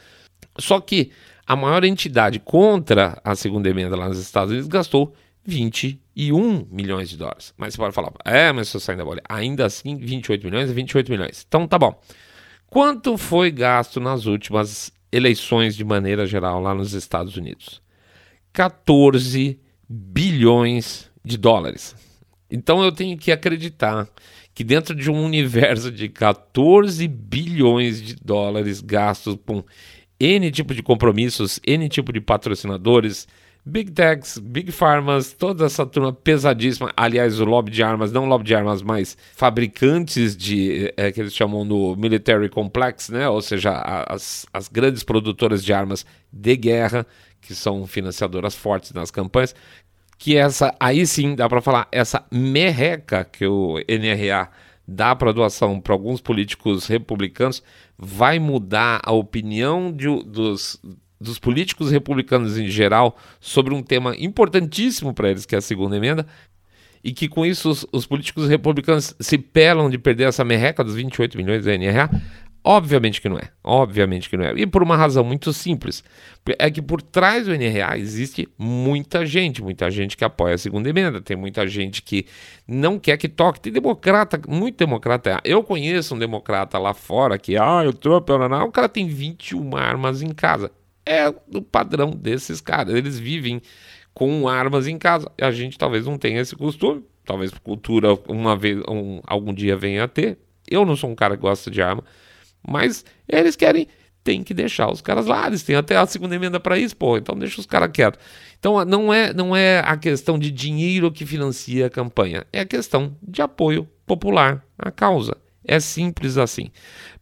Só 0.58 0.80
que 0.80 1.12
a 1.46 1.54
maior 1.54 1.84
entidade 1.84 2.40
contra 2.40 3.20
a 3.22 3.36
segunda 3.36 3.70
emenda 3.70 3.94
lá 3.94 4.08
nos 4.08 4.18
Estados 4.18 4.50
Unidos 4.50 4.68
gastou 4.68 5.14
21 5.44 6.66
milhões 6.68 7.08
de 7.08 7.16
dólares. 7.16 7.54
Mas 7.56 7.74
você 7.74 7.78
pode 7.78 7.94
falar, 7.94 8.12
é, 8.24 8.50
mas 8.50 8.74
eu 8.74 8.80
sair 8.80 8.96
da 8.96 9.04
bolha, 9.04 9.22
ainda 9.28 9.64
assim 9.64 9.96
28 9.96 10.44
milhões 10.44 10.68
é 10.68 10.72
28 10.72 11.12
milhões. 11.12 11.44
Então 11.46 11.68
tá 11.68 11.78
bom. 11.78 11.96
Quanto 12.68 13.16
foi 13.16 13.50
gasto 13.50 14.00
nas 14.00 14.26
últimas 14.26 14.92
eleições 15.10 15.76
de 15.76 15.84
maneira 15.84 16.26
geral 16.26 16.60
lá 16.60 16.74
nos 16.74 16.92
Estados 16.92 17.36
Unidos? 17.36 17.80
14 18.52 19.58
bilhões 19.88 21.10
de 21.24 21.36
dólares. 21.36 21.94
Então 22.50 22.82
eu 22.82 22.92
tenho 22.92 23.16
que 23.16 23.30
acreditar 23.30 24.08
que 24.54 24.64
dentro 24.64 24.94
de 24.94 25.10
um 25.10 25.24
universo 25.24 25.92
de 25.92 26.08
14 26.08 27.06
bilhões 27.06 28.00
de 28.00 28.16
dólares 28.16 28.80
gastos 28.80 29.36
com 29.44 29.62
N 30.18 30.50
tipo 30.50 30.74
de 30.74 30.82
compromissos, 30.82 31.60
N 31.66 31.88
tipo 31.88 32.12
de 32.12 32.20
patrocinadores, 32.20 33.28
Big 33.68 33.90
Techs, 33.90 34.38
Big 34.38 34.70
Pharmas, 34.70 35.32
toda 35.32 35.66
essa 35.66 35.84
turma 35.84 36.12
pesadíssima. 36.12 36.92
Aliás, 36.96 37.40
o 37.40 37.44
lobby 37.44 37.72
de 37.72 37.82
armas, 37.82 38.12
não 38.12 38.24
lobby 38.24 38.44
de 38.44 38.54
armas, 38.54 38.80
mas 38.80 39.18
fabricantes 39.34 40.36
de, 40.36 40.94
é, 40.96 41.10
que 41.10 41.20
eles 41.20 41.34
chamam 41.34 41.64
no 41.64 41.96
Military 41.96 42.48
Complex, 42.48 43.08
né? 43.08 43.28
Ou 43.28 43.42
seja, 43.42 43.72
as, 44.08 44.46
as 44.52 44.68
grandes 44.68 45.02
produtoras 45.02 45.64
de 45.64 45.72
armas 45.72 46.06
de 46.32 46.56
guerra, 46.56 47.04
que 47.40 47.56
são 47.56 47.84
financiadoras 47.88 48.54
fortes 48.54 48.92
nas 48.92 49.10
campanhas. 49.10 49.52
Que 50.16 50.36
essa, 50.36 50.72
aí 50.78 51.04
sim, 51.04 51.34
dá 51.34 51.48
para 51.48 51.60
falar, 51.60 51.88
essa 51.90 52.24
merreca 52.30 53.24
que 53.24 53.46
o 53.48 53.78
NRA 53.78 54.48
dá 54.86 55.16
para 55.16 55.32
doação 55.32 55.80
para 55.80 55.92
alguns 55.92 56.20
políticos 56.20 56.86
republicanos 56.86 57.64
vai 57.98 58.38
mudar 58.38 59.00
a 59.02 59.10
opinião 59.10 59.90
de, 59.90 60.06
dos 60.22 60.80
dos 61.20 61.38
políticos 61.38 61.90
republicanos 61.90 62.58
em 62.58 62.68
geral 62.68 63.16
sobre 63.40 63.74
um 63.74 63.82
tema 63.82 64.14
importantíssimo 64.18 65.14
para 65.14 65.30
eles, 65.30 65.46
que 65.46 65.54
é 65.54 65.58
a 65.58 65.62
segunda 65.62 65.96
emenda, 65.96 66.26
e 67.02 67.12
que 67.12 67.28
com 67.28 67.46
isso 67.46 67.70
os, 67.70 67.86
os, 67.92 68.06
políticos 68.06 68.48
republicanos 68.48 69.14
se 69.20 69.38
pelam 69.38 69.88
de 69.88 69.96
perder 69.96 70.24
essa 70.24 70.44
merreca 70.44 70.82
dos 70.82 70.94
28 70.94 71.36
milhões 71.36 71.64
da 71.64 71.76
NRA? 71.76 72.10
Obviamente 72.64 73.20
que 73.20 73.28
não 73.28 73.38
é. 73.38 73.48
Obviamente 73.62 74.28
que 74.28 74.36
não 74.36 74.44
é. 74.44 74.52
E 74.56 74.66
por 74.66 74.82
uma 74.82 74.96
razão 74.96 75.22
muito 75.22 75.52
simples. 75.52 76.02
É 76.58 76.68
que 76.68 76.82
por 76.82 77.00
trás 77.00 77.46
do 77.46 77.56
NRA 77.56 77.96
existe 77.96 78.48
muita 78.58 79.24
gente, 79.24 79.62
muita 79.62 79.88
gente 79.88 80.16
que 80.16 80.24
apoia 80.24 80.56
a 80.56 80.58
segunda 80.58 80.90
emenda, 80.90 81.20
tem 81.20 81.36
muita 81.36 81.64
gente 81.68 82.02
que 82.02 82.26
não 82.66 82.98
quer 82.98 83.16
que 83.18 83.28
toque. 83.28 83.60
Tem 83.60 83.72
democrata, 83.72 84.40
muito 84.48 84.76
democrata. 84.76 85.40
Eu 85.44 85.62
conheço 85.62 86.16
um 86.16 86.18
democrata 86.18 86.76
lá 86.76 86.92
fora 86.92 87.38
que, 87.38 87.56
ah, 87.56 87.84
o 87.88 87.92
Trump, 87.92 88.28
o 88.30 88.72
cara 88.72 88.88
tem 88.88 89.06
21 89.06 89.76
armas 89.76 90.20
em 90.20 90.30
casa 90.30 90.72
é 91.06 91.28
o 91.28 91.62
padrão 91.62 92.10
desses 92.10 92.60
caras. 92.60 92.94
Eles 92.94 93.18
vivem 93.18 93.62
com 94.12 94.48
armas 94.48 94.88
em 94.88 94.98
casa. 94.98 95.30
A 95.40 95.52
gente 95.52 95.78
talvez 95.78 96.04
não 96.04 96.18
tenha 96.18 96.40
esse 96.40 96.56
costume. 96.56 97.04
Talvez 97.24 97.52
cultura 97.52 98.14
uma 98.28 98.56
vez, 98.56 98.78
um, 98.88 99.20
algum 99.24 99.54
dia 99.54 99.76
venha 99.76 100.04
a 100.04 100.08
ter. 100.08 100.38
Eu 100.68 100.84
não 100.84 100.96
sou 100.96 101.10
um 101.10 101.14
cara 101.14 101.36
que 101.36 101.42
gosta 101.42 101.70
de 101.70 101.80
arma, 101.80 102.02
mas 102.66 103.04
eles 103.28 103.56
querem, 103.56 103.86
tem 104.22 104.42
que 104.42 104.54
deixar 104.54 104.90
os 104.90 105.00
caras 105.00 105.26
lá. 105.26 105.46
Eles 105.46 105.62
têm 105.62 105.76
até 105.76 105.96
a 105.96 106.06
segunda 106.06 106.34
emenda 106.34 106.58
para 106.58 106.78
isso, 106.78 106.96
pô. 106.96 107.16
Então 107.16 107.36
deixa 107.36 107.60
os 107.60 107.66
caras 107.66 107.90
quietos. 107.92 108.20
Então 108.58 108.84
não 108.84 109.12
é, 109.12 109.32
não 109.32 109.54
é 109.54 109.80
a 109.80 109.96
questão 109.96 110.38
de 110.38 110.50
dinheiro 110.50 111.10
que 111.10 111.26
financia 111.26 111.86
a 111.86 111.90
campanha, 111.90 112.44
é 112.52 112.60
a 112.60 112.66
questão 112.66 113.16
de 113.22 113.42
apoio 113.42 113.88
popular 114.06 114.64
à 114.78 114.90
causa. 114.90 115.36
É 115.64 115.80
simples 115.80 116.38
assim. 116.38 116.70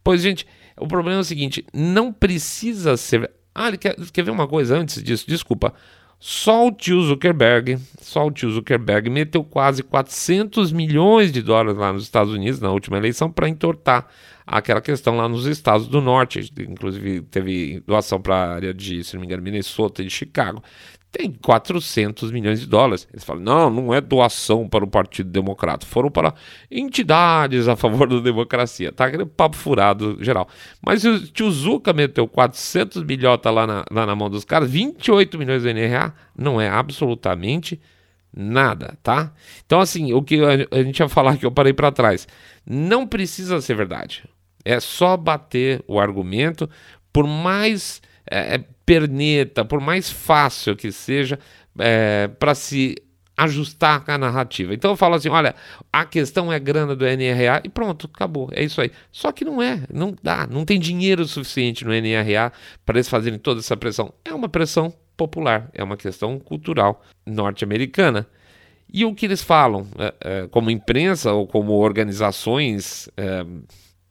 Pois, 0.03 0.21
gente, 0.21 0.45
o 0.77 0.87
problema 0.87 1.19
é 1.19 1.21
o 1.21 1.25
seguinte: 1.25 1.65
não 1.73 2.13
precisa 2.13 2.95
ser 2.95 3.31
ah, 3.55 3.69
ele 3.69 3.77
quer, 3.77 3.95
quer 4.11 4.23
ver 4.23 4.31
uma 4.31 4.47
coisa 4.47 4.77
antes 4.77 5.01
disso? 5.01 5.25
Desculpa. 5.25 5.73
Só 6.19 6.67
o 6.67 6.71
tio 6.71 7.01
Zuckerberg, 7.01 7.77
só 7.99 8.25
o 8.25 8.31
tio 8.31 8.49
Zuckerberg 8.51 9.09
meteu 9.09 9.43
quase 9.43 9.83
400 9.83 10.71
milhões 10.71 11.31
de 11.31 11.41
dólares 11.41 11.77
lá 11.77 11.93
nos 11.93 12.03
Estados 12.03 12.33
Unidos 12.33 12.59
na 12.59 12.71
última 12.71 12.97
eleição 12.97 13.29
para 13.31 13.47
entortar 13.47 14.07
aquela 14.45 14.81
questão 14.81 15.17
lá 15.17 15.29
nos 15.29 15.45
estados 15.45 15.87
do 15.87 16.01
norte. 16.01 16.51
Inclusive 16.59 17.21
teve 17.21 17.81
doação 17.85 18.19
para 18.21 18.35
a 18.35 18.55
área 18.55 18.73
de, 18.73 19.03
se 19.03 19.13
não 19.13 19.21
me 19.21 19.27
engano, 19.27 19.43
Minnesota 19.43 20.01
e 20.01 20.09
Chicago 20.09 20.63
tem 21.17 21.31
400 21.31 22.29
milhões 22.29 22.59
de 22.59 22.67
dólares. 22.67 23.07
Eles 23.13 23.23
falam, 23.23 23.41
não, 23.41 23.69
não 23.69 23.93
é 23.93 24.01
doação 24.01 24.67
para 24.67 24.83
o 24.83 24.87
Partido 24.87 25.29
Democrata, 25.29 25.85
foram 25.85 26.11
para 26.11 26.33
entidades 26.69 27.69
a 27.69 27.75
favor 27.77 28.09
da 28.09 28.19
democracia, 28.19 28.91
tá? 28.91 29.05
Aquele 29.05 29.25
papo 29.25 29.55
furado 29.55 30.17
geral. 30.21 30.49
Mas 30.85 31.05
o 31.05 31.25
tio 31.31 31.49
Zuka 31.49 31.93
meteu 31.93 32.27
400 32.27 33.01
bilhota 33.03 33.49
lá 33.49 33.65
na, 33.65 33.85
lá 33.89 34.05
na 34.05 34.13
mão 34.13 34.29
dos 34.29 34.43
caras, 34.43 34.69
28 34.69 35.37
milhões 35.37 35.63
de 35.63 35.73
NRA, 35.73 36.13
não 36.37 36.59
é 36.59 36.67
absolutamente 36.67 37.79
nada, 38.35 38.97
tá? 39.01 39.31
Então, 39.65 39.79
assim, 39.79 40.11
o 40.11 40.21
que 40.21 40.41
a 40.69 40.83
gente 40.83 40.99
ia 40.99 41.07
falar 41.07 41.37
que 41.37 41.45
eu 41.45 41.51
parei 41.51 41.71
para 41.71 41.93
trás, 41.93 42.27
não 42.65 43.07
precisa 43.07 43.61
ser 43.61 43.75
verdade. 43.75 44.25
É 44.65 44.81
só 44.81 45.15
bater 45.15 45.81
o 45.87 45.97
argumento, 45.97 46.69
por 47.13 47.25
mais 47.25 48.01
é, 48.29 48.55
é 48.55 48.63
perneta, 48.85 49.65
por 49.65 49.79
mais 49.79 50.09
fácil 50.09 50.75
que 50.75 50.91
seja, 50.91 51.39
é, 51.79 52.27
para 52.39 52.55
se 52.55 52.95
ajustar 53.37 54.03
a 54.07 54.17
narrativa. 54.17 54.73
Então 54.73 54.91
eu 54.91 54.95
falo 54.95 55.15
assim, 55.15 55.29
olha, 55.29 55.55
a 55.91 56.05
questão 56.05 56.51
é 56.51 56.59
grana 56.59 56.95
do 56.95 57.05
NRA 57.05 57.61
e 57.63 57.69
pronto, 57.69 58.09
acabou, 58.13 58.49
é 58.53 58.63
isso 58.63 58.79
aí. 58.79 58.91
Só 59.11 59.31
que 59.31 59.43
não 59.43 59.61
é, 59.61 59.81
não 59.91 60.15
dá, 60.23 60.47
não 60.47 60.63
tem 60.63 60.79
dinheiro 60.79 61.25
suficiente 61.25 61.83
no 61.83 61.91
NRA 61.91 62.51
para 62.85 62.97
eles 62.97 63.09
fazerem 63.09 63.37
toda 63.37 63.59
essa 63.59 63.75
pressão. 63.75 64.13
É 64.23 64.33
uma 64.33 64.47
pressão 64.47 64.93
popular, 65.17 65.69
é 65.73 65.83
uma 65.83 65.97
questão 65.97 66.39
cultural 66.39 67.03
norte-americana. 67.25 68.27
E 68.93 69.03
o 69.03 69.13
que 69.13 69.25
eles 69.25 69.41
falam, 69.41 69.87
é, 69.97 70.13
é, 70.21 70.47
como 70.47 70.69
imprensa 70.69 71.33
ou 71.33 71.45
como 71.47 71.73
organizações 71.73 73.09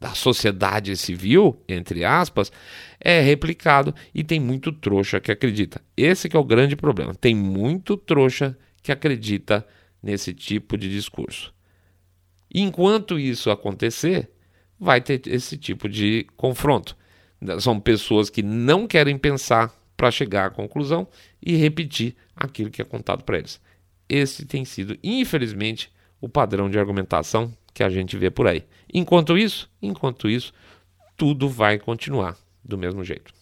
da 0.01 0.15
sociedade 0.15 0.97
civil, 0.97 1.63
entre 1.69 2.05
aspas, 2.05 2.53
é 3.01 3.21
replicado 3.21 3.95
e 4.15 4.23
tem 4.23 4.39
muito 4.39 4.73
trouxa 4.73 5.21
que 5.21 5.33
acredita. 5.33 5.81
Esse 5.97 6.29
que 6.29 6.37
é 6.37 6.41
o 6.41 6.45
grande 6.45 6.77
problema. 6.77 7.15
Tem 7.15 7.35
muito 7.35 7.97
trouxa 7.97 8.57
que 8.83 8.93
acredita 8.93 9.67
nesse 10.03 10.35
tipo 10.35 10.77
de 10.77 10.91
discurso. 10.91 11.55
Enquanto 12.55 13.19
isso 13.19 13.51
acontecer, 13.51 14.31
vai 14.79 15.01
ter 15.01 15.27
esse 15.27 15.57
tipo 15.57 15.89
de 15.89 16.27
confronto. 16.37 16.97
São 17.59 17.81
pessoas 17.81 18.31
que 18.31 18.43
não 18.43 18.87
querem 18.87 19.17
pensar 19.17 19.75
para 19.97 20.11
chegar 20.11 20.47
à 20.47 20.51
conclusão 20.51 21.09
e 21.43 21.57
repetir 21.57 22.15
aquilo 22.37 22.71
que 22.71 22.83
é 22.83 22.85
contado 22.85 23.25
para 23.25 23.39
eles. 23.39 23.61
Esse 24.09 24.45
tem 24.45 24.65
sido, 24.65 24.99
infelizmente, 25.03 25.91
o 26.21 26.29
padrão 26.29 26.69
de 26.69 26.79
argumentação 26.79 27.53
que 27.75 27.83
a 27.83 27.91
gente 27.91 28.17
vê 28.17 28.31
por 28.31 28.47
aí. 28.47 28.65
Enquanto 28.93 29.37
isso, 29.37 29.69
enquanto 29.83 30.31
isso, 30.31 30.53
tudo 31.17 31.49
vai 31.49 31.79
continuar 31.79 32.37
do 32.65 32.79
mesmo 32.79 33.03
jeito. 33.05 33.35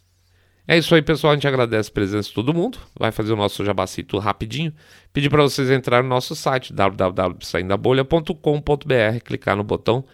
É 0.66 0.78
isso 0.78 0.94
aí, 0.94 1.02
pessoal. 1.02 1.32
A 1.32 1.36
gente 1.36 1.46
agradece 1.46 1.90
a 1.90 1.92
presença 1.92 2.28
de 2.28 2.34
todo 2.34 2.54
mundo. 2.54 2.78
Vai 2.98 3.12
fazer 3.12 3.32
o 3.32 3.36
nosso 3.36 3.64
jabacito 3.64 4.18
rapidinho. 4.18 4.72
Pedir 5.12 5.28
para 5.28 5.42
vocês 5.42 5.68
entrarem 5.70 6.08
no 6.08 6.14
nosso 6.14 6.34
site 6.34 6.72
www.saindabolha.com.br, 6.72 9.20
clicar 9.24 9.56
no 9.56 9.64
botão 9.64 10.04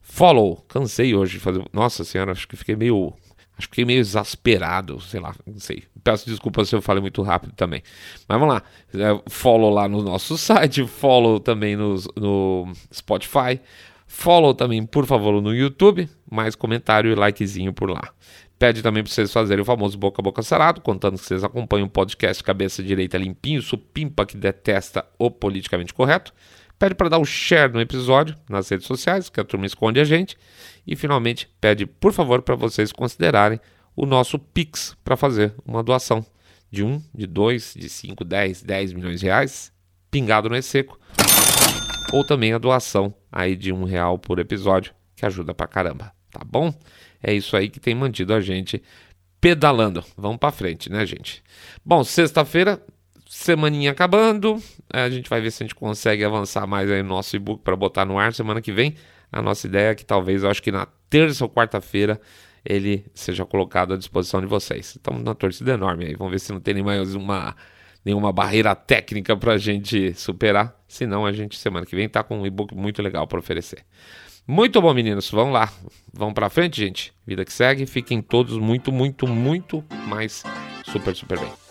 Follow. 0.00 0.64
Cansei 0.68 1.14
hoje 1.14 1.32
de 1.32 1.40
fazer. 1.40 1.62
Nossa 1.72 2.04
senhora, 2.04 2.32
acho 2.32 2.48
que 2.48 2.56
fiquei 2.56 2.76
meio. 2.76 3.12
Acho 3.58 3.68
que 3.68 3.74
fiquei 3.74 3.84
meio 3.84 3.98
exasperado, 3.98 5.00
sei 5.00 5.18
lá, 5.18 5.34
não 5.44 5.58
sei. 5.58 5.82
Peço 6.04 6.30
desculpas 6.30 6.68
se 6.68 6.76
eu 6.76 6.80
falei 6.80 7.00
muito 7.00 7.20
rápido 7.22 7.52
também. 7.54 7.82
Mas 8.28 8.38
vamos 8.38 8.54
lá. 8.54 8.62
É, 8.94 9.20
follow 9.28 9.68
lá 9.68 9.88
no 9.88 10.00
nosso 10.00 10.38
site, 10.38 10.86
follow 10.86 11.40
também 11.40 11.74
no, 11.76 12.72
Spotify. 12.94 13.60
Follow 14.06 14.54
também, 14.54 14.86
por 14.86 15.04
favor, 15.06 15.42
no 15.42 15.52
YouTube. 15.52 16.08
Mais 16.30 16.54
comentário 16.54 17.10
e 17.10 17.16
likezinho 17.16 17.72
por 17.72 17.90
lá. 17.90 18.12
Pede 18.56 18.80
também 18.80 19.02
para 19.02 19.12
vocês 19.12 19.32
fazerem 19.32 19.62
o 19.62 19.64
famoso 19.64 19.98
boca 19.98 20.20
a 20.20 20.24
boca 20.24 20.42
sarado, 20.42 20.80
contando 20.80 21.18
que 21.18 21.24
vocês 21.24 21.42
acompanham 21.42 21.86
o 21.86 21.90
podcast 21.90 22.42
Cabeça 22.42 22.82
Direita 22.82 23.18
Limpinho, 23.18 23.60
supimpa 23.60 24.24
que 24.24 24.36
detesta 24.36 25.04
o 25.18 25.30
politicamente 25.30 25.92
correto. 25.92 26.32
Pede 26.78 26.94
para 26.94 27.08
dar 27.08 27.18
o 27.18 27.22
um 27.22 27.24
share 27.24 27.72
no 27.72 27.80
episódio 27.80 28.36
nas 28.48 28.68
redes 28.68 28.86
sociais, 28.86 29.28
que 29.28 29.40
a 29.40 29.44
turma 29.44 29.66
esconde 29.66 29.98
a 29.98 30.04
gente. 30.04 30.36
E 30.86 30.94
finalmente 30.94 31.50
pede, 31.60 31.86
por 31.86 32.12
favor, 32.12 32.40
para 32.40 32.54
vocês 32.54 32.92
considerarem 32.92 33.60
o 33.96 34.06
nosso 34.06 34.38
Pix 34.38 34.96
para 35.02 35.16
fazer 35.16 35.52
uma 35.66 35.82
doação 35.82 36.24
de 36.70 36.84
um, 36.84 37.02
de 37.12 37.26
dois, 37.26 37.74
de 37.76 37.88
cinco, 37.88 38.24
dez, 38.24 38.62
dez 38.62 38.92
milhões 38.92 39.20
de 39.20 39.26
reais, 39.26 39.72
pingado 40.10 40.48
no 40.48 40.56
E-Seco. 40.56 40.98
Ou 42.12 42.24
também 42.24 42.52
a 42.52 42.58
doação 42.58 43.12
aí 43.30 43.56
de 43.56 43.72
um 43.72 43.84
real 43.84 44.18
por 44.18 44.38
episódio, 44.38 44.94
que 45.16 45.26
ajuda 45.26 45.52
pra 45.52 45.66
caramba, 45.66 46.12
tá 46.30 46.40
bom? 46.44 46.72
É 47.22 47.34
isso 47.34 47.56
aí 47.56 47.68
que 47.68 47.80
tem 47.80 47.94
mantido 47.94 48.32
a 48.32 48.40
gente 48.40 48.82
pedalando. 49.40 50.04
Vamos 50.16 50.38
para 50.38 50.52
frente, 50.52 50.90
né, 50.90 51.04
gente? 51.04 51.42
Bom, 51.84 52.04
sexta-feira, 52.04 52.80
semaninha 53.28 53.90
acabando. 53.90 54.60
A 54.90 55.08
gente 55.10 55.28
vai 55.28 55.40
ver 55.40 55.50
se 55.50 55.62
a 55.62 55.66
gente 55.66 55.74
consegue 55.74 56.24
avançar 56.24 56.66
mais 56.66 56.90
aí 56.90 57.02
no 57.02 57.10
nosso 57.10 57.36
e-book 57.36 57.62
para 57.62 57.76
botar 57.76 58.04
no 58.04 58.18
ar 58.18 58.32
semana 58.32 58.62
que 58.62 58.72
vem. 58.72 58.94
A 59.30 59.42
nossa 59.42 59.66
ideia 59.66 59.90
é 59.90 59.94
que 59.94 60.04
talvez, 60.04 60.42
eu 60.42 60.50
acho 60.50 60.62
que 60.62 60.72
na 60.72 60.86
terça 61.10 61.44
ou 61.44 61.50
quarta-feira, 61.50 62.18
ele 62.64 63.04
seja 63.14 63.44
colocado 63.44 63.92
à 63.92 63.96
disposição 63.96 64.40
de 64.40 64.46
vocês. 64.46 64.96
Estamos 64.96 65.22
na 65.22 65.34
torcida 65.34 65.72
enorme 65.72 66.06
aí. 66.06 66.14
Vamos 66.14 66.32
ver 66.32 66.38
se 66.38 66.52
não 66.52 66.60
tem 66.60 66.82
mais 66.82 67.14
uma 67.14 67.54
nenhuma 68.04 68.32
barreira 68.32 68.74
técnica 68.74 69.36
para 69.36 69.52
a 69.52 69.58
gente 69.58 70.14
superar. 70.14 70.74
Senão, 70.88 71.26
a 71.26 71.32
gente 71.32 71.58
semana 71.58 71.84
que 71.84 71.94
vem 71.94 72.06
está 72.06 72.22
com 72.22 72.40
um 72.40 72.46
e-book 72.46 72.74
muito 72.74 73.02
legal 73.02 73.26
para 73.26 73.38
oferecer. 73.38 73.84
Muito 74.46 74.80
bom, 74.80 74.94
meninos. 74.94 75.30
Vamos 75.30 75.52
lá. 75.52 75.70
Vamos 76.14 76.32
para 76.32 76.48
frente, 76.48 76.80
gente. 76.80 77.12
Vida 77.26 77.44
que 77.44 77.52
segue. 77.52 77.84
Fiquem 77.84 78.22
todos 78.22 78.56
muito, 78.56 78.90
muito, 78.90 79.26
muito 79.26 79.84
mais 80.06 80.42
super, 80.86 81.14
super 81.14 81.38
bem. 81.38 81.67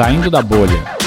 Saindo 0.00 0.30
da 0.30 0.40
bolha. 0.40 0.99